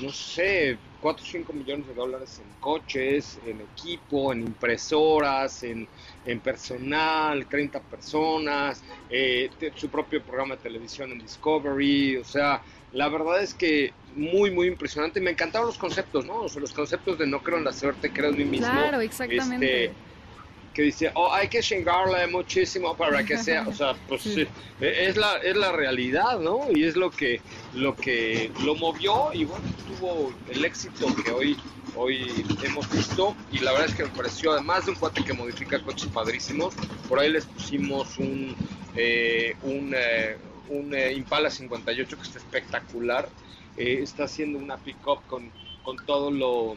[0.00, 5.86] no sé, 4 o 5 millones de dólares en coches, en equipo, en impresoras, en,
[6.24, 12.62] en personal, 30 personas, eh, su propio programa de televisión en Discovery, o sea,
[12.92, 15.20] la verdad es que muy, muy impresionante.
[15.20, 16.42] Me encantaron los conceptos, ¿no?
[16.42, 18.70] O sea, los conceptos de no creo en la suerte, creo en mí mismo.
[18.70, 19.84] Claro, exactamente.
[19.86, 19.96] Este,
[20.72, 24.48] que dice, oh, hay que chingarle muchísimo para que sea, o sea, pues e,
[24.80, 26.66] es la es la realidad, ¿no?
[26.74, 27.40] Y es lo que
[27.74, 31.56] lo que lo movió y bueno, tuvo el éxito que hoy
[31.94, 35.32] hoy hemos visto y la verdad es que me pareció además de un cuate que
[35.32, 36.74] modifica coches padrísimos,
[37.08, 38.56] por ahí les pusimos un
[38.94, 40.36] eh, un, eh,
[40.68, 43.28] un eh, Impala 58 que está espectacular,
[43.76, 45.50] está haciendo una pick-up con,
[45.82, 46.76] con todo lo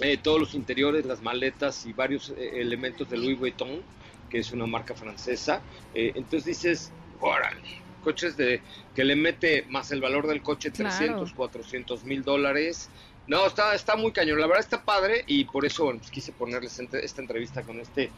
[0.00, 3.82] eh, todos los interiores, las maletas y varios eh, elementos de Louis Vuitton,
[4.30, 5.60] que es una marca francesa.
[5.94, 7.60] Eh, entonces dices, órale,
[8.02, 8.62] coches de
[8.94, 12.88] que le mete más el valor del coche 300, 400 mil dólares.
[13.26, 14.40] No, está, está muy cañón.
[14.40, 18.10] La verdad está padre y por eso pues quise ponerles esta entrevista con este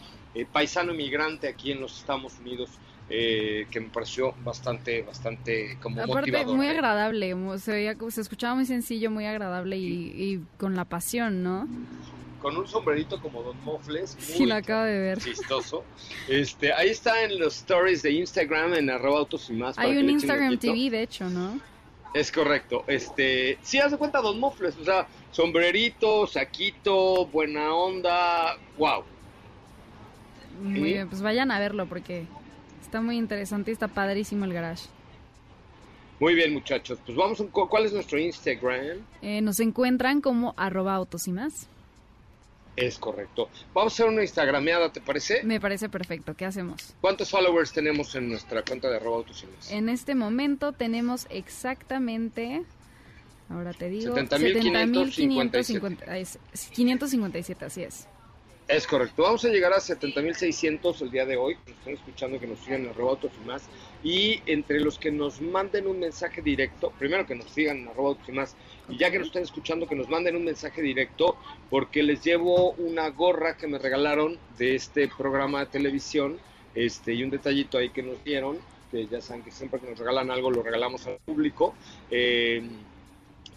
[0.53, 2.71] paisano inmigrante aquí en los Estados Unidos
[3.15, 6.71] eh, que me pareció bastante, bastante como Aparte, muy ¿eh?
[6.71, 11.69] agradable, se, se escuchaba muy sencillo, muy agradable y, con la pasión, ¿no?
[12.41, 14.17] Con un sombrerito como Don Mofles.
[14.19, 15.19] Sí, lo acabo de ver.
[15.19, 15.85] Chistoso.
[16.27, 19.79] Este, ahí está en los stories de Instagram, en arroba autos y más.
[19.79, 21.61] Hay un Instagram TV, de hecho, ¿no?
[22.15, 22.85] Es correcto.
[22.87, 29.05] Este, sí, haz de cuenta Don Mofles, o sea, sombrerito, saquito, buena onda, wow.
[30.63, 32.27] Muy bien, pues vayan a verlo porque
[32.93, 34.85] Está muy interesante y está padrísimo el garage.
[36.21, 36.99] Muy bien, muchachos.
[37.07, 38.99] Pues vamos, a, ¿cuál es nuestro Instagram?
[39.23, 41.69] Eh, nos encuentran como arroba autos y más.
[42.77, 43.49] Es correcto.
[43.73, 45.43] Vamos a hacer una Instagrameada, ¿te parece?
[45.43, 46.35] Me parece perfecto.
[46.35, 46.95] ¿Qué hacemos?
[47.01, 49.71] ¿Cuántos followers tenemos en nuestra cuenta de arroba autos y más?
[49.71, 52.63] En este momento tenemos exactamente...
[53.49, 54.15] Ahora te digo...
[54.15, 56.29] 70.557.
[56.73, 58.07] 557, así es.
[58.69, 59.25] Es correcto.
[59.25, 61.57] Vamos a llegar a 70.600 el día de hoy.
[61.67, 63.69] Nos están escuchando que nos sigan en arroba y más.
[64.05, 68.17] Y entre los que nos manden un mensaje directo, primero que nos sigan en arroba
[68.27, 68.57] y más.
[68.89, 71.37] Y ya que nos están escuchando, que nos manden un mensaje directo,
[71.71, 76.39] porque les llevo una gorra que me regalaron de este programa de televisión.
[76.75, 78.59] Este, y un detallito ahí que nos dieron,
[78.91, 81.75] que ya saben que siempre que nos regalan algo lo regalamos al público.
[82.11, 82.63] Eh,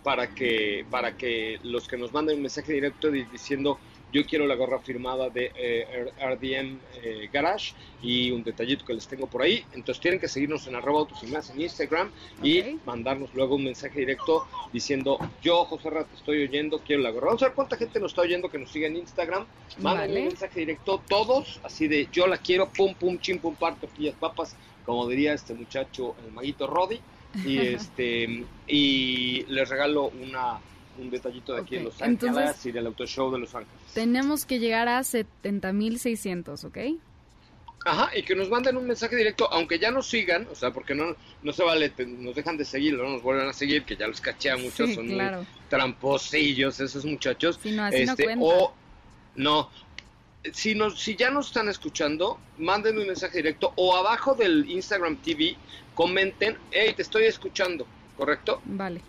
[0.03, 3.79] para que, para que los que nos manden un mensaje directo diciendo
[4.15, 9.05] yo quiero la gorra firmada de eh, RDM eh, Garage y un detallito que les
[9.09, 9.65] tengo por ahí.
[9.73, 15.19] Entonces tienen que seguirnos en arroba en Instagram y mandarnos luego un mensaje directo diciendo
[15.41, 17.25] yo, José Rat, estoy oyendo, quiero la gorra.
[17.25, 19.45] Vamos a ver cuánta gente nos está oyendo que nos sigue en Instagram.
[19.79, 23.75] Manden un mensaje directo todos, así de yo la quiero, pum, pum, chim, pum, par,
[23.75, 27.01] tortillas, papas, como diría este muchacho, el maguito Roddy.
[27.45, 30.61] Y, este, y les regalo una
[30.97, 33.53] un detallito de aquí en Ok, Los Ángeles entonces- y del Auto Show de Los
[33.55, 33.79] Ángeles.
[33.93, 36.77] Tenemos que llegar a 70.600, ¿ok?
[37.87, 40.95] Ajá, y que nos manden un mensaje directo, aunque ya nos sigan, o sea, porque
[40.95, 43.95] no, no se vale, te- nos dejan de seguir, no nos vuelven a seguir, que
[43.95, 45.37] ya los caché a muchos, Sí, son claro.
[45.37, 47.59] muy tramposillos esos muchachos.
[47.61, 48.33] Sí, no, así no cuenta.
[48.33, 48.73] Este, o,
[49.35, 49.69] no,
[50.51, 55.17] si, nos, si ya nos están escuchando, manden un mensaje directo o abajo del Instagram
[55.17, 55.55] TV
[55.93, 57.85] comenten, hey, te estoy escuchando,
[58.17, 58.61] ¿correcto?
[58.65, 58.99] Vale.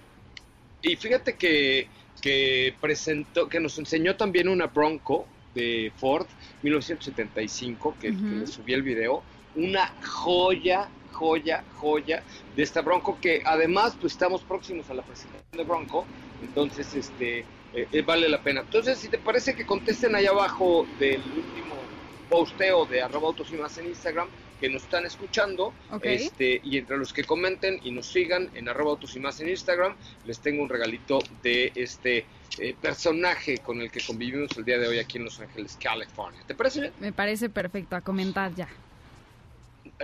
[0.83, 1.89] Y fíjate que,
[2.21, 6.27] que presentó, que nos enseñó también una Bronco de Ford
[6.63, 8.35] 1975, que, que Ujú.
[8.41, 12.23] le subí el video, una joya, joya, joya
[12.55, 16.07] de esta Bronco, que además pues estamos próximos a la presentación de Bronco,
[16.41, 17.39] entonces este
[17.73, 18.61] eh, eh, vale la pena.
[18.61, 21.91] Entonces, si te parece que contesten ahí abajo del último
[22.29, 26.05] posteo de arroba autos y más en Instagram, que nos están escuchando, Ok.
[26.07, 29.49] este, y entre los que comenten y nos sigan en arroba autos y más en
[29.49, 32.27] Instagram, les tengo un regalito de este
[32.59, 36.41] eh, personaje con el que convivimos el día de hoy aquí en Los Ángeles, California.
[36.47, 36.93] ¿Te parece bien?
[37.01, 38.69] Me parece perfecto a comentar ya.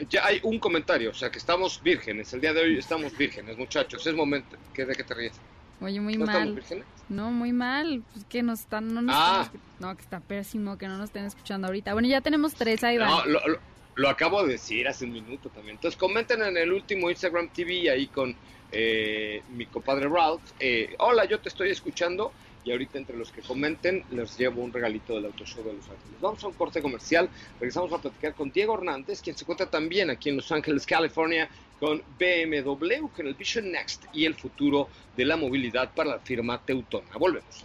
[0.08, 3.58] Ya hay un comentario, o sea que estamos vírgenes, el día de hoy estamos vírgenes,
[3.58, 5.34] muchachos, es momento, ¿qué, ¿de qué te ríes?
[5.82, 6.62] Oye, muy ¿No mal.
[7.08, 8.02] No, muy mal.
[8.12, 8.94] Pues que nos están.
[8.94, 9.42] No, nos Ah.
[9.46, 11.92] están no, que está pésimo que no nos estén escuchando ahorita.
[11.92, 13.08] Bueno, ya tenemos tres, ahí van.
[13.08, 13.58] No, lo, lo-
[13.94, 15.76] lo acabo de decir hace un minuto también.
[15.76, 18.34] Entonces comenten en el último Instagram TV ahí con
[18.70, 20.42] eh, mi compadre Ralph.
[20.58, 22.32] eh, Hola, yo te estoy escuchando.
[22.64, 25.84] Y ahorita entre los que comenten les llevo un regalito del Auto Show de Los
[25.84, 26.20] Ángeles.
[26.20, 27.28] Vamos a un corte comercial.
[27.58, 31.48] Regresamos a platicar con Diego Hernández, quien se encuentra también aquí en Los Ángeles, California,
[31.80, 36.64] con BMW, con el Vision Next y el futuro de la movilidad para la firma
[36.64, 37.10] Teutona.
[37.18, 37.64] Volvemos.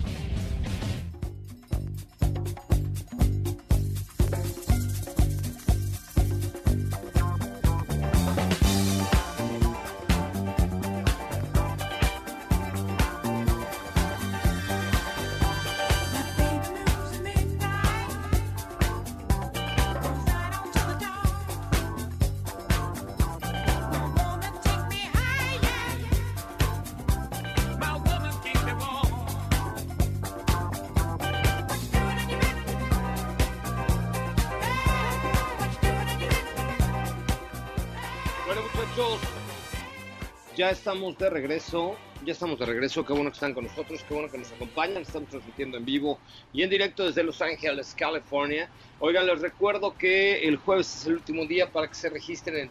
[40.71, 41.97] Ya estamos de regreso.
[42.23, 43.03] Ya estamos de regreso.
[43.05, 44.05] Qué bueno que están con nosotros.
[44.07, 45.01] Qué bueno que nos acompañan.
[45.01, 46.17] Estamos transmitiendo en vivo
[46.53, 48.69] y en directo desde Los Ángeles, California.
[48.99, 52.69] Oigan, les recuerdo que el jueves es el último día para que se registren en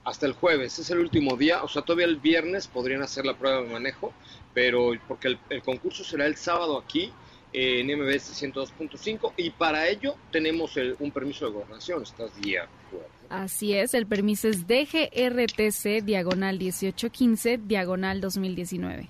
[0.04, 0.80] Hasta el jueves.
[0.80, 1.64] Es el último día.
[1.64, 4.14] O sea, todavía el viernes podrían hacer la prueba de manejo,
[4.54, 7.12] pero porque el, el concurso será el sábado aquí
[7.52, 12.04] eh, en MBS 102.5 y para ello tenemos el- un permiso de gobernación.
[12.04, 13.08] ¿Estás acuerdo?
[13.30, 19.10] Así es, el permiso es DGRTC diagonal 1815 diagonal 2019.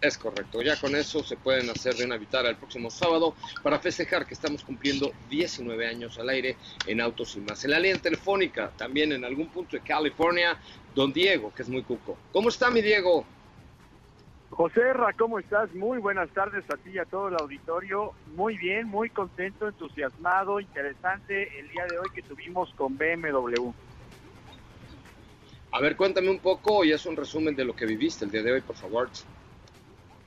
[0.00, 3.34] Es correcto, ya con eso se pueden hacer de una el próximo sábado
[3.64, 7.64] para festejar que estamos cumpliendo 19 años al aire en Autos y más.
[7.64, 10.56] En la línea telefónica, también en algún punto de California,
[10.94, 12.16] don Diego, que es muy cuco.
[12.32, 13.26] ¿Cómo está mi Diego?
[14.50, 15.74] José Ra, ¿cómo estás?
[15.74, 18.12] Muy buenas tardes a ti y a todo el auditorio.
[18.36, 23.72] Muy bien, muy contento, entusiasmado, interesante el día de hoy que tuvimos con BMW.
[25.72, 28.42] A ver, cuéntame un poco y es un resumen de lo que viviste el día
[28.42, 29.10] de hoy, por favor.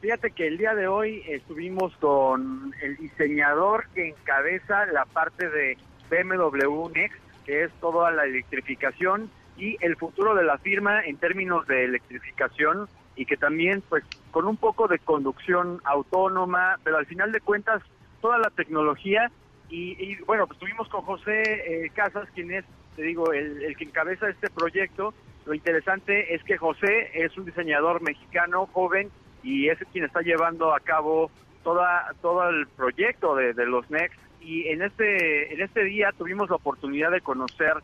[0.02, 5.78] Fíjate que el día de hoy estuvimos con el diseñador que encabeza la parte de
[6.10, 11.68] BMW Next, que es toda la electrificación y el futuro de la firma en términos
[11.68, 17.32] de electrificación y que también pues con un poco de conducción autónoma, pero al final
[17.32, 17.84] de cuentas
[18.22, 19.32] toda la tecnología
[19.70, 21.44] y, bueno, pues estuvimos con José
[21.86, 22.66] eh, Casas, quien es,
[22.98, 25.14] te digo, el, el que encabeza este proyecto.
[25.46, 29.10] Lo interesante es que José es un diseñador mexicano joven
[29.44, 31.32] y es quien está llevando a cabo
[31.64, 36.56] toda todo el proyecto de, los Next y en este en este día tuvimos la
[36.56, 37.76] oportunidad de conocer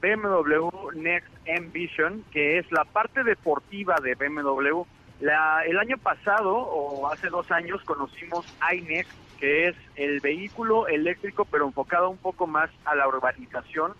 [0.00, 4.82] BMW Next Ambition, que es la parte deportiva de BMW.
[5.20, 11.44] La, el año pasado, o hace dos años, conocimos iNext, que es el vehículo eléctrico,
[11.44, 13.92] pero enfocado un poco más a la urbanización.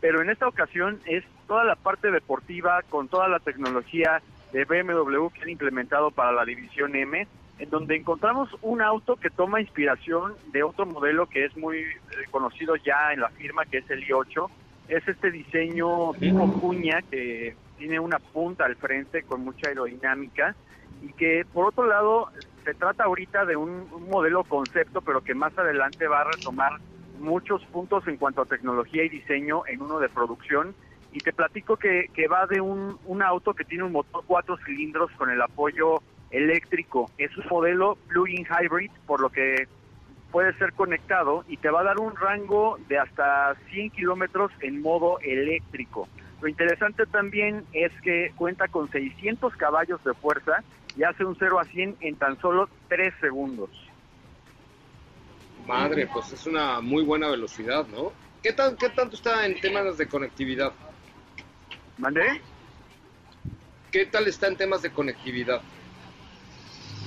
[0.00, 4.22] Pero en esta ocasión es toda la parte deportiva con toda la tecnología
[4.54, 7.26] de BMW que han implementado para la división M,
[7.58, 11.96] en donde encontramos un auto que toma inspiración de otro modelo que es muy eh,
[12.30, 14.48] conocido ya en la firma, que es el i8,
[14.88, 20.54] es este diseño tipo cuña que tiene una punta al frente con mucha aerodinámica
[21.02, 22.28] y que por otro lado
[22.64, 26.74] se trata ahorita de un, modelo concepto pero que más adelante va a retomar
[27.18, 30.76] muchos puntos en cuanto a tecnología y diseño en uno de producción
[31.14, 34.58] y te platico que, que va de un, un auto que tiene un motor cuatro
[34.66, 36.02] cilindros con el apoyo
[36.32, 37.08] eléctrico.
[37.16, 39.68] Es un modelo plug-in hybrid, por lo que
[40.32, 44.82] puede ser conectado y te va a dar un rango de hasta 100 kilómetros en
[44.82, 46.08] modo eléctrico.
[46.40, 50.64] Lo interesante también es que cuenta con 600 caballos de fuerza
[50.96, 53.70] y hace un 0 a 100 en tan solo 3 segundos.
[55.68, 58.12] Madre, pues es una muy buena velocidad, ¿no?
[58.42, 60.72] ¿Qué, tan, qué tanto está en temas de conectividad?
[61.98, 62.40] ¿Mandé?
[63.92, 65.62] ¿Qué tal está en temas de conectividad?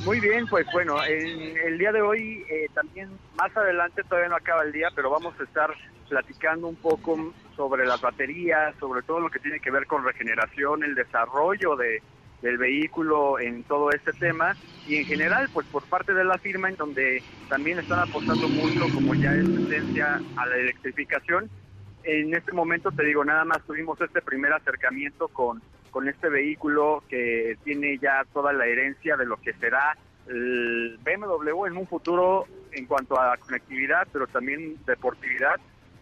[0.05, 4.35] Muy bien, pues bueno, en el día de hoy eh, también más adelante, todavía no
[4.35, 5.73] acaba el día, pero vamos a estar
[6.07, 10.83] platicando un poco sobre las baterías, sobre todo lo que tiene que ver con regeneración,
[10.83, 12.01] el desarrollo de,
[12.41, 14.55] del vehículo en todo este tema
[14.88, 18.85] y en general, pues por parte de la firma en donde también están apostando mucho,
[18.93, 21.49] como ya es tendencia, a la electrificación.
[22.10, 25.62] En este momento, te digo, nada más tuvimos este primer acercamiento con
[25.97, 29.97] con este vehículo que tiene ya toda la herencia de lo que será
[30.28, 35.55] el BMW en un futuro en cuanto a conectividad, pero también deportividad.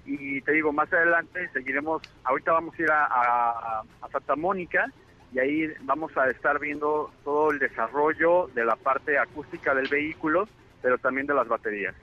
[0.05, 4.85] Y te digo, más adelante seguiremos, ahorita vamos a ir a, Santa Mónica
[5.33, 10.49] y ahí vamos a estar viendo todo el desarrollo de la parte acústica del vehículo,
[10.81, 11.95] pero también de las baterías.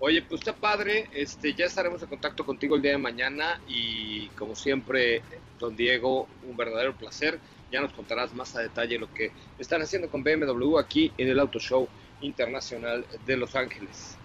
[0.00, 4.28] Oye, pues está padre, este, ya estaremos en contacto contigo el día de mañana y
[4.28, 5.22] como siempre
[5.58, 7.40] Don Diego, un verdadero placer.
[7.72, 11.38] Ya nos contarás más a detalle lo que están haciendo con BMW aquí en el
[11.40, 11.88] Auto Show
[12.20, 14.16] Internacional de Los Ángeles.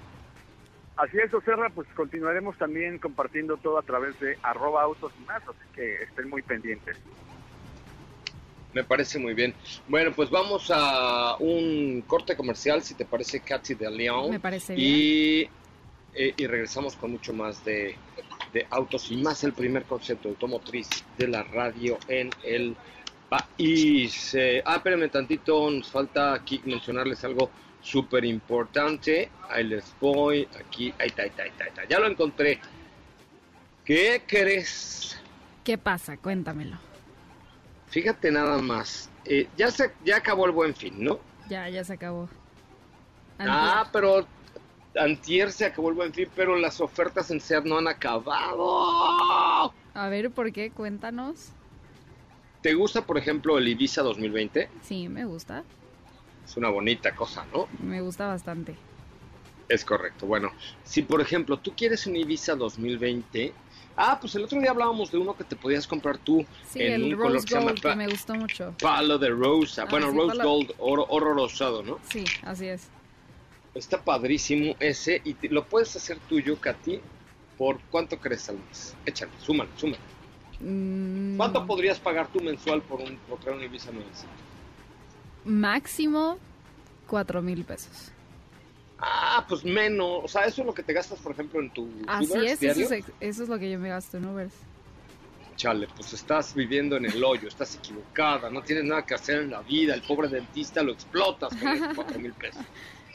[0.95, 5.41] Así es, Oserra, pues continuaremos también compartiendo todo a través de arroba autos y más,
[5.41, 6.97] así que estén muy pendientes.
[8.74, 9.53] Me parece muy bien.
[9.88, 14.30] Bueno, pues vamos a un corte comercial, si te parece, Katy de León.
[14.30, 15.49] Me parece bien.
[16.16, 17.95] Eh, y regresamos con mucho más de
[18.53, 20.88] de autos y más el primer concepto automotriz
[21.18, 22.76] de la radio en el
[23.28, 24.34] país.
[24.36, 27.49] Eh, ah, espérenme tantito, nos falta aquí mencionarles algo
[27.82, 29.30] súper importante.
[29.49, 32.59] Ahí les voy, aquí, ahí está, ahí está, ahí está, ya lo encontré.
[33.84, 35.20] ¿Qué crees?
[35.64, 36.16] ¿Qué pasa?
[36.18, 36.78] Cuéntamelo.
[37.88, 41.20] Fíjate nada más, eh, ya se, ya acabó el buen fin, ¿no?
[41.49, 42.30] Ya, ya se acabó.
[43.39, 44.26] Ah, pero
[44.95, 49.73] antier se acabó el buen fin, pero las ofertas en SEAT no han acabado.
[49.93, 50.71] A ver, ¿por qué?
[50.71, 51.49] Cuéntanos.
[52.61, 54.69] ¿Te gusta, por ejemplo, el Ibiza 2020?
[54.81, 55.63] Sí, me gusta.
[56.45, 57.67] Es una bonita cosa, ¿no?
[57.79, 58.75] Me gusta bastante.
[59.69, 60.25] Es correcto.
[60.25, 60.51] Bueno,
[60.83, 63.53] si por ejemplo tú quieres un Ibiza 2020,
[63.97, 66.93] ah, pues el otro día hablábamos de uno que te podías comprar tú sí, en
[66.93, 68.73] el un Rose Gold, que, me gustó mucho.
[68.81, 69.83] Palo de rosa.
[69.83, 71.99] Ah, bueno, Rose Gold, oro, oro rosado, ¿no?
[72.09, 72.89] Sí, así es.
[73.76, 77.01] Está padrísimo ese y lo puedes hacer tuyo, Katy,
[77.57, 78.95] por cuánto crees al mes.
[79.05, 80.01] Échale, súmalo, súmalo.
[80.59, 81.38] Mm.
[81.38, 84.30] ¿Cuánto podrías pagar tú mensual por, un, por traer un Ibiza nuevecito?
[85.45, 86.38] Máximo
[87.07, 88.11] cuatro mil pesos.
[88.99, 90.21] Ah, pues menos.
[90.24, 92.93] O sea, eso es lo que te gastas, por ejemplo, en tu Así es, eso
[92.93, 94.53] es, eso es lo que yo me gasto en Ubers.
[95.55, 99.51] Chale, pues estás viviendo en el hoyo, estás equivocada, no tienes nada que hacer en
[99.51, 102.63] la vida, el pobre dentista lo explotas con cuatro mil pesos.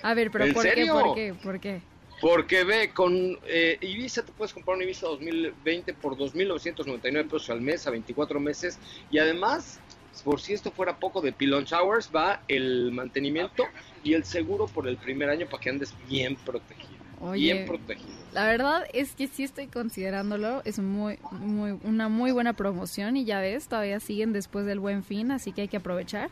[0.02, 0.86] A ver, pero ¿por qué?
[0.86, 1.34] ¿Por qué?
[1.42, 1.80] ¿Por qué?
[2.20, 7.60] Porque ve, con eh, Ibiza te puedes comprar un Ibiza 2020 por 2.999 pesos al
[7.60, 8.78] mes a 24 meses
[9.10, 9.78] y además,
[10.24, 13.64] por si esto fuera poco de Pilon Showers, va el mantenimiento
[14.02, 16.88] y el seguro por el primer año para que andes bien protegida.
[17.34, 18.16] bien protegidos.
[18.32, 23.24] La verdad es que sí estoy considerándolo, es muy, muy, una muy buena promoción y
[23.24, 26.30] ya ves, todavía siguen después del buen fin, así que hay que aprovechar.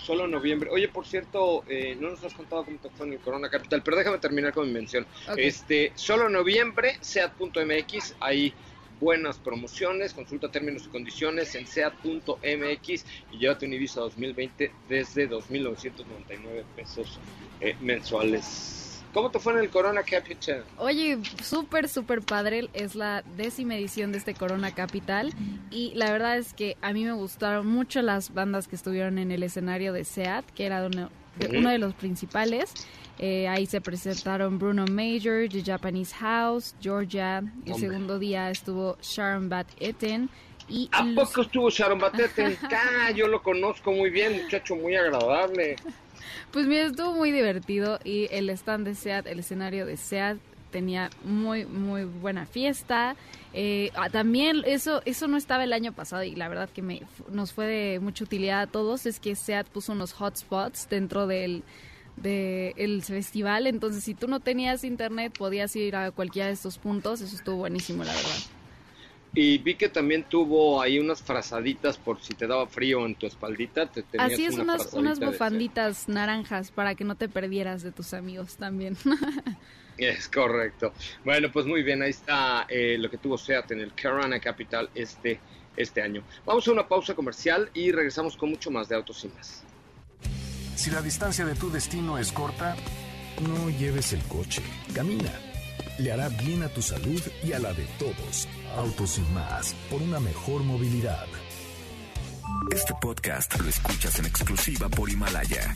[0.00, 0.70] Solo noviembre.
[0.70, 3.82] Oye, por cierto, eh, no nos has contado cómo te fue en el Corona Capital,
[3.82, 5.06] pero déjame terminar con mi mención.
[5.36, 8.52] Este, solo noviembre, SEAT.mx, hay
[9.00, 16.64] buenas promociones, consulta términos y condiciones en SEAT.mx y llévate un Ibiza 2020 desde 2.999
[16.76, 17.18] pesos
[17.60, 18.91] eh, mensuales.
[19.12, 20.64] ¿Cómo te fue en el Corona Capital?
[20.78, 22.70] Oye, súper, súper padre.
[22.72, 25.34] Es la décima edición de este Corona Capital.
[25.70, 29.30] Y la verdad es que a mí me gustaron mucho las bandas que estuvieron en
[29.30, 32.72] el escenario de SEAT, que era uno, de los principales.
[33.18, 37.42] Eh, ahí se presentaron Bruno Major, The Japanese House, Georgia.
[37.66, 40.30] El segundo día estuvo Sharon Bat Etten.
[40.68, 42.56] Y ¿A poco estuvo Sharon Bat Etten?
[42.70, 45.76] ah, yo lo conozco muy bien, muchacho muy agradable.
[46.50, 50.38] Pues mira, estuvo muy divertido y el stand de SEAT, el escenario de SEAT
[50.70, 53.14] tenía muy muy buena fiesta.
[53.52, 57.02] Eh, ah, también eso eso no estaba el año pasado y la verdad que me,
[57.30, 61.62] nos fue de mucha utilidad a todos es que SEAT puso unos hotspots dentro del
[62.16, 66.78] de el festival, entonces si tú no tenías internet podías ir a cualquiera de estos
[66.78, 68.61] puntos, eso estuvo buenísimo la verdad.
[69.34, 73.26] Y vi que también tuvo ahí unas frazaditas por si te daba frío en tu
[73.26, 73.86] espaldita.
[73.86, 78.56] Te Así es, unas, unas bufanditas naranjas para que no te perdieras de tus amigos
[78.56, 78.96] también.
[79.96, 80.92] es correcto.
[81.24, 84.90] Bueno, pues muy bien, ahí está eh, lo que tuvo SEAT en el Carana Capital
[84.94, 85.40] este,
[85.78, 86.22] este año.
[86.44, 89.64] Vamos a una pausa comercial y regresamos con mucho más de Autos y Más.
[90.76, 92.76] Si la distancia de tu destino es corta,
[93.40, 94.62] no lleves el coche,
[94.94, 95.51] camina
[95.98, 98.48] le hará bien a tu salud y a la de todos.
[98.76, 101.26] Autos y más, por una mejor movilidad.
[102.70, 105.74] Este podcast lo escuchas en exclusiva por Himalaya.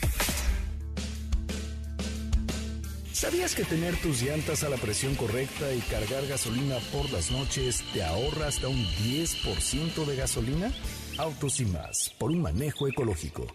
[3.13, 7.83] ¿Sabías que tener tus llantas a la presión correcta y cargar gasolina por las noches
[7.95, 10.71] te ahorra hasta un 10% de gasolina?
[11.17, 13.47] Autos y más, por un manejo ecológico.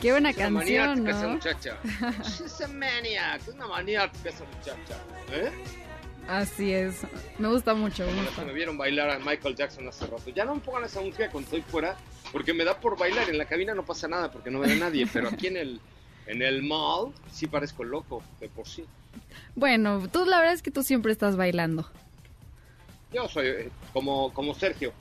[0.00, 1.10] Qué buena canción, ¿no?
[1.10, 1.78] esa muchacha.
[2.22, 4.98] She's a maniac, es una maniática esa muchacha.
[5.32, 5.50] ¿Eh?
[6.28, 7.02] Así es,
[7.38, 8.04] me gusta mucho.
[8.06, 10.28] Me, me vieron bailar a Michael Jackson hace rato.
[10.34, 11.96] Ya no me pongan esa música cuando estoy fuera,
[12.32, 13.30] porque me da por bailar.
[13.30, 15.80] En la cabina no pasa nada porque no ve a nadie, pero aquí en el,
[16.26, 18.84] en el mall sí parezco loco, de por sí.
[19.54, 21.88] Bueno, tú la verdad es que tú siempre estás bailando.
[23.12, 24.92] Yo soy eh, como, como Sergio.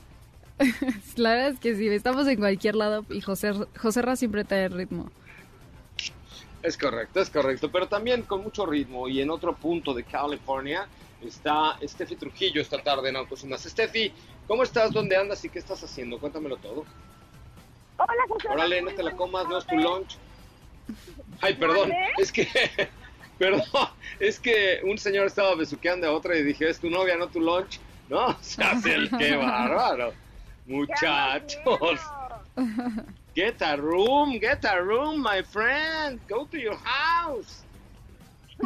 [1.16, 4.70] La verdad es que sí, estamos en cualquier lado y José, José Ra siempre trae
[4.70, 5.12] ritmo.
[6.64, 10.88] Es correcto, es correcto, pero también con mucho ritmo y en otro punto de California
[11.22, 13.64] está Steffi Trujillo esta tarde en Autos y Más.
[13.64, 14.12] Steffi,
[14.48, 14.92] ¿cómo estás?
[14.92, 16.20] ¿Dónde andas y qué estás haciendo?
[16.20, 16.86] Cuéntamelo todo.
[17.98, 18.48] Hola, José.
[18.50, 20.18] Órale, no te la comas, no es tu lunch.
[21.42, 22.48] Ay, perdón, es que,
[23.38, 23.64] perdón,
[24.20, 27.40] es que un señor estaba besuqueando a otra y dije, es tu novia, no tu
[27.40, 27.80] lunch.
[28.10, 30.14] No, se hace el qué bárbaro.
[30.66, 32.00] Muchachos.
[33.36, 36.22] Get a room, get a room, my friend.
[36.26, 37.64] Go to your house.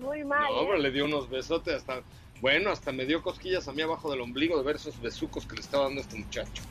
[0.00, 0.50] Muy mal.
[0.50, 0.80] No, pero ¿eh?
[0.80, 2.02] le dio unos besotes hasta.
[2.40, 5.56] Bueno, hasta me dio cosquillas a mí abajo del ombligo de ver esos besucos que
[5.56, 6.62] le estaba dando este muchacho.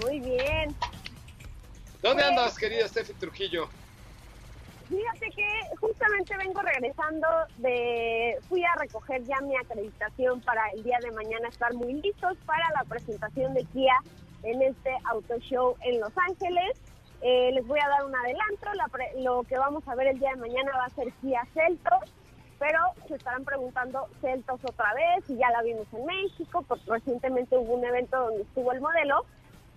[0.00, 0.74] Muy bien.
[2.02, 3.68] ¿Dónde pues andas, querida Steffi Trujillo?
[4.92, 5.46] Fíjate que
[5.80, 7.26] justamente vengo regresando
[7.56, 12.36] de, fui a recoger ya mi acreditación para el día de mañana estar muy listos
[12.44, 13.96] para la presentación de Kia
[14.42, 16.78] en este auto show en Los Ángeles.
[17.22, 18.66] Eh, les voy a dar un adelanto,
[19.20, 22.12] lo que vamos a ver el día de mañana va a ser Kia Celtos,
[22.58, 22.78] pero
[23.08, 27.76] se estarán preguntando Celtos otra vez y ya la vimos en México, porque recientemente hubo
[27.76, 29.24] un evento donde estuvo el modelo,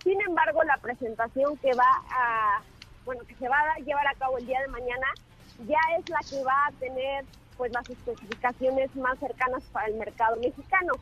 [0.04, 2.60] Sin embargo, la presentación que va a,
[3.06, 5.06] bueno, que se va a llevar a cabo el día de mañana
[5.58, 7.24] ya es la que va a tener
[7.56, 10.92] pues las especificaciones más cercanas para el mercado mexicano.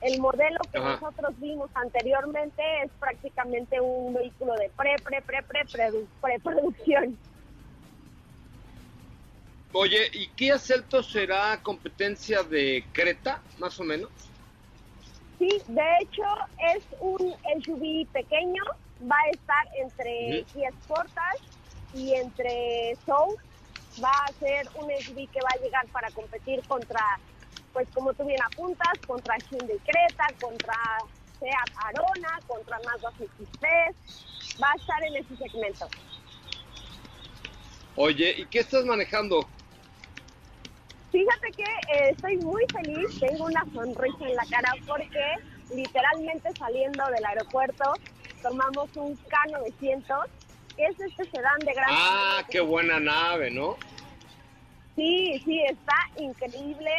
[0.00, 0.92] El modelo que Ajá.
[1.00, 7.18] nosotros vimos anteriormente es prácticamente un vehículo de pre, pre, pre, pre, predu- preproducción.
[9.74, 14.10] Oye, ¿y Kia Celtos será competencia de Creta, más o menos?
[15.38, 16.22] Sí, de hecho
[16.76, 17.34] es un
[17.64, 18.62] SUV pequeño,
[19.02, 20.46] va a estar entre Ujú.
[20.52, 21.44] Kia Sportage
[21.92, 23.36] y entre Soul.
[24.02, 27.02] Va a ser un SUV que va a llegar para competir contra,
[27.72, 30.74] pues como tú bien apuntas, contra Hyundai Creta, contra
[31.38, 33.96] Seat Arona, contra Mazda CX-3.
[34.62, 35.86] Va a estar en ese segmento.
[37.96, 39.46] Oye, ¿y qué estás manejando?
[41.12, 45.22] Fíjate que eh, estoy muy feliz, tengo una sonrisa en la cara porque
[45.68, 47.84] literalmente saliendo del aeropuerto
[48.42, 50.26] tomamos un K900,
[50.76, 52.46] que es este sedán de gran Ah, tamaño.
[52.50, 53.76] qué buena nave, ¿no?
[54.96, 56.90] Sí, sí, está increíble.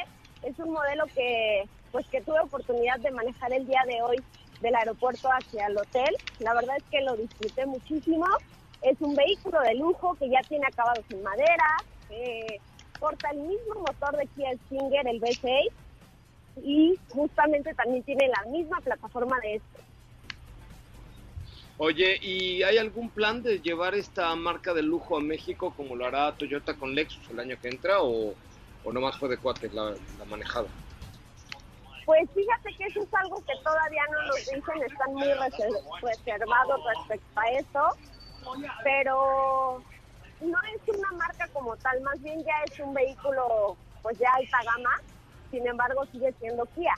[0.42, 4.18] Es un modelo que pues que tuve oportunidad de manejar el día de hoy
[4.62, 6.10] del aeropuerto hacia el hotel.
[6.40, 8.26] La verdad es que lo disfruté muchísimo.
[8.82, 11.78] Es un vehículo de lujo que ya tiene acabados en madera,
[12.10, 12.58] eh,
[13.00, 15.70] porta el mismo motor de Kia Stinger, el V6,
[16.64, 19.84] y justamente también tiene la misma plataforma de este.
[21.78, 26.06] Oye, ¿y hay algún plan de llevar esta marca de lujo a México como lo
[26.06, 28.36] hará Toyota con Lexus el año que entra o,
[28.84, 29.96] o nomás fue de cuates la,
[30.26, 30.68] manejada?
[32.06, 36.82] Pues fíjate que eso es algo que todavía no nos dicen, están muy reser- reservados
[36.96, 37.98] respecto a eso,
[38.84, 39.84] pero
[40.42, 44.58] no es una marca como tal, más bien ya es un vehículo pues de alta
[44.66, 45.00] gama,
[45.50, 46.94] sin embargo sigue siendo Kia.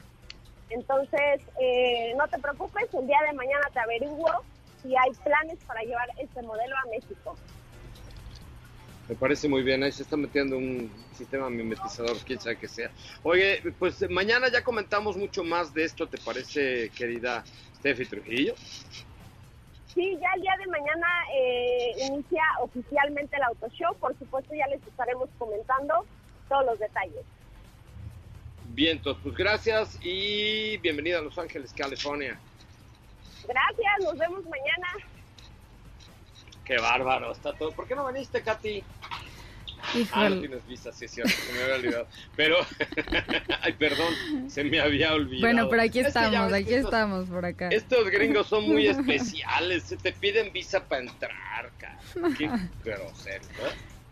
[0.69, 4.43] Entonces, eh, no te preocupes, el día de mañana te averiguo
[4.85, 7.35] si hay planes para llevar este modelo a México.
[9.07, 12.89] Me parece muy bien, ahí se está metiendo un sistema mimetizador, quién sabe que sea.
[13.21, 17.43] Oye, pues mañana ya comentamos mucho más de esto, ¿te parece, querida
[17.77, 18.55] Steffi Trujillo?
[19.93, 23.95] Sí, ya el día de mañana eh, inicia oficialmente el Auto Show.
[23.97, 26.05] Por supuesto, ya les estaremos comentando
[26.49, 27.23] todos los detalles.
[28.73, 32.37] Vientos, pues gracias y bienvenida a Los Ángeles, California.
[33.47, 34.87] Gracias, nos vemos mañana.
[36.63, 37.71] Qué bárbaro, está todo.
[37.71, 38.83] ¿Por qué no viniste, Katy?
[39.01, 39.19] Ah,
[39.93, 40.39] no Híjole.
[40.39, 42.07] tienes visa, sí es cierto, se me había olvidado.
[42.35, 42.57] Pero,
[43.61, 45.41] ay, perdón, se me había olvidado.
[45.41, 47.69] Bueno, pero aquí estamos, aquí estos- estamos por acá.
[47.69, 51.99] Estos gringos son muy especiales, se te piden visa para entrar, cara.
[52.35, 52.49] Qué
[52.83, 53.69] grosero, ¿no?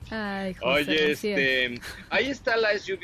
[0.09, 2.99] Ay, José, Oye, este, ahí está la SUV,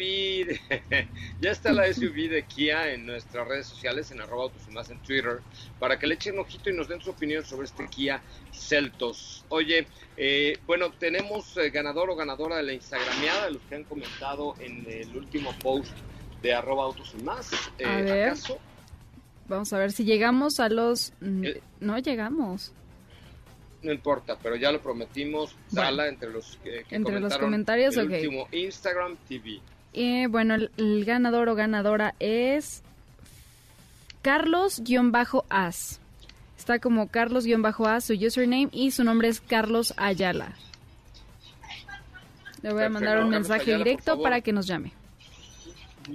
[0.46, 0.60] de-
[1.42, 4.90] ya está la SUV de Kia en nuestras redes sociales, en arroba autos y más
[4.90, 5.40] en Twitter,
[5.80, 8.22] para que le echen ojito y nos den su opinión sobre este Kia
[8.54, 9.46] Celtos.
[9.50, 9.88] Oye,
[10.18, 14.56] eh, bueno, tenemos eh, ganador o ganadora de la Instagramiada, de los que han comentado
[14.60, 15.92] en el último post
[16.42, 17.52] de arroba autos y más.
[17.80, 18.28] Eh, A ver.
[18.28, 18.60] ¿Acaso?
[19.48, 21.12] Vamos a ver si llegamos a los...
[21.22, 21.44] mm.
[21.80, 22.72] No llegamos.
[23.82, 25.88] No importa, pero ya lo prometimos, Bueno.
[25.88, 28.14] sala entre los que, que Entre los comentarios, el ok.
[28.14, 29.62] último Instagram TV.
[29.94, 32.84] Eh, bueno, el, el ganador o ganadora es
[34.22, 36.00] Carlos-As.
[36.58, 40.54] Está como Carlos-As su username y su nombre es Carlos Ayala.
[42.62, 44.92] Le voy a mandar un Carlos mensaje Ayala, directo para que nos llame.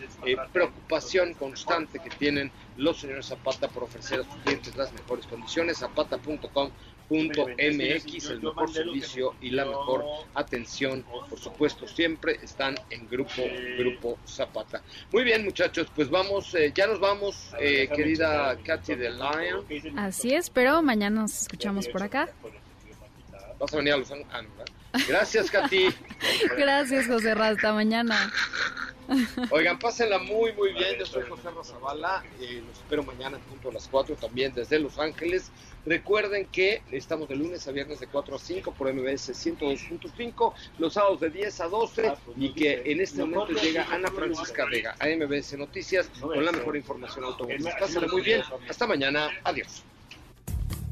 [0.52, 5.78] preocupación constante que tienen los señores Zapata por ofrecer a sus clientes las mejores condiciones.
[5.78, 6.72] Zapata.com.mx,
[7.14, 10.04] el mejor servicio y la mejor
[10.34, 13.42] atención, por supuesto, siempre están en Grupo
[13.78, 14.82] Grupo Zapata.
[15.12, 19.98] Muy bien, muchachos, pues vamos, eh, ya nos vamos, eh, querida Katy de Lion.
[19.98, 22.28] Así es, pero mañana nos escuchamos por acá.
[23.58, 24.32] Vas a venir a Los Ángeles.
[24.32, 25.06] Ah, no, ¿verdad?
[25.08, 25.88] Gracias, Katy.
[26.56, 27.48] Gracias, José Ra.
[27.48, 28.32] Hasta mañana.
[29.50, 30.98] Oigan, pásenla muy, muy bien.
[30.98, 32.24] Yo soy José Razabala.
[32.40, 35.50] Eh, los espero mañana junto a las 4 también desde Los Ángeles.
[35.84, 40.94] Recuerden que estamos de lunes a viernes de 4 a 5 por MBS 102.5, los
[40.94, 45.06] sábados de 10 a 12 y que en este momento llega Ana Francisca Vega a
[45.08, 47.66] MBS Noticias con la mejor información automotriz.
[47.78, 48.42] Pásenla muy bien.
[48.68, 49.30] Hasta mañana.
[49.42, 49.84] Adiós.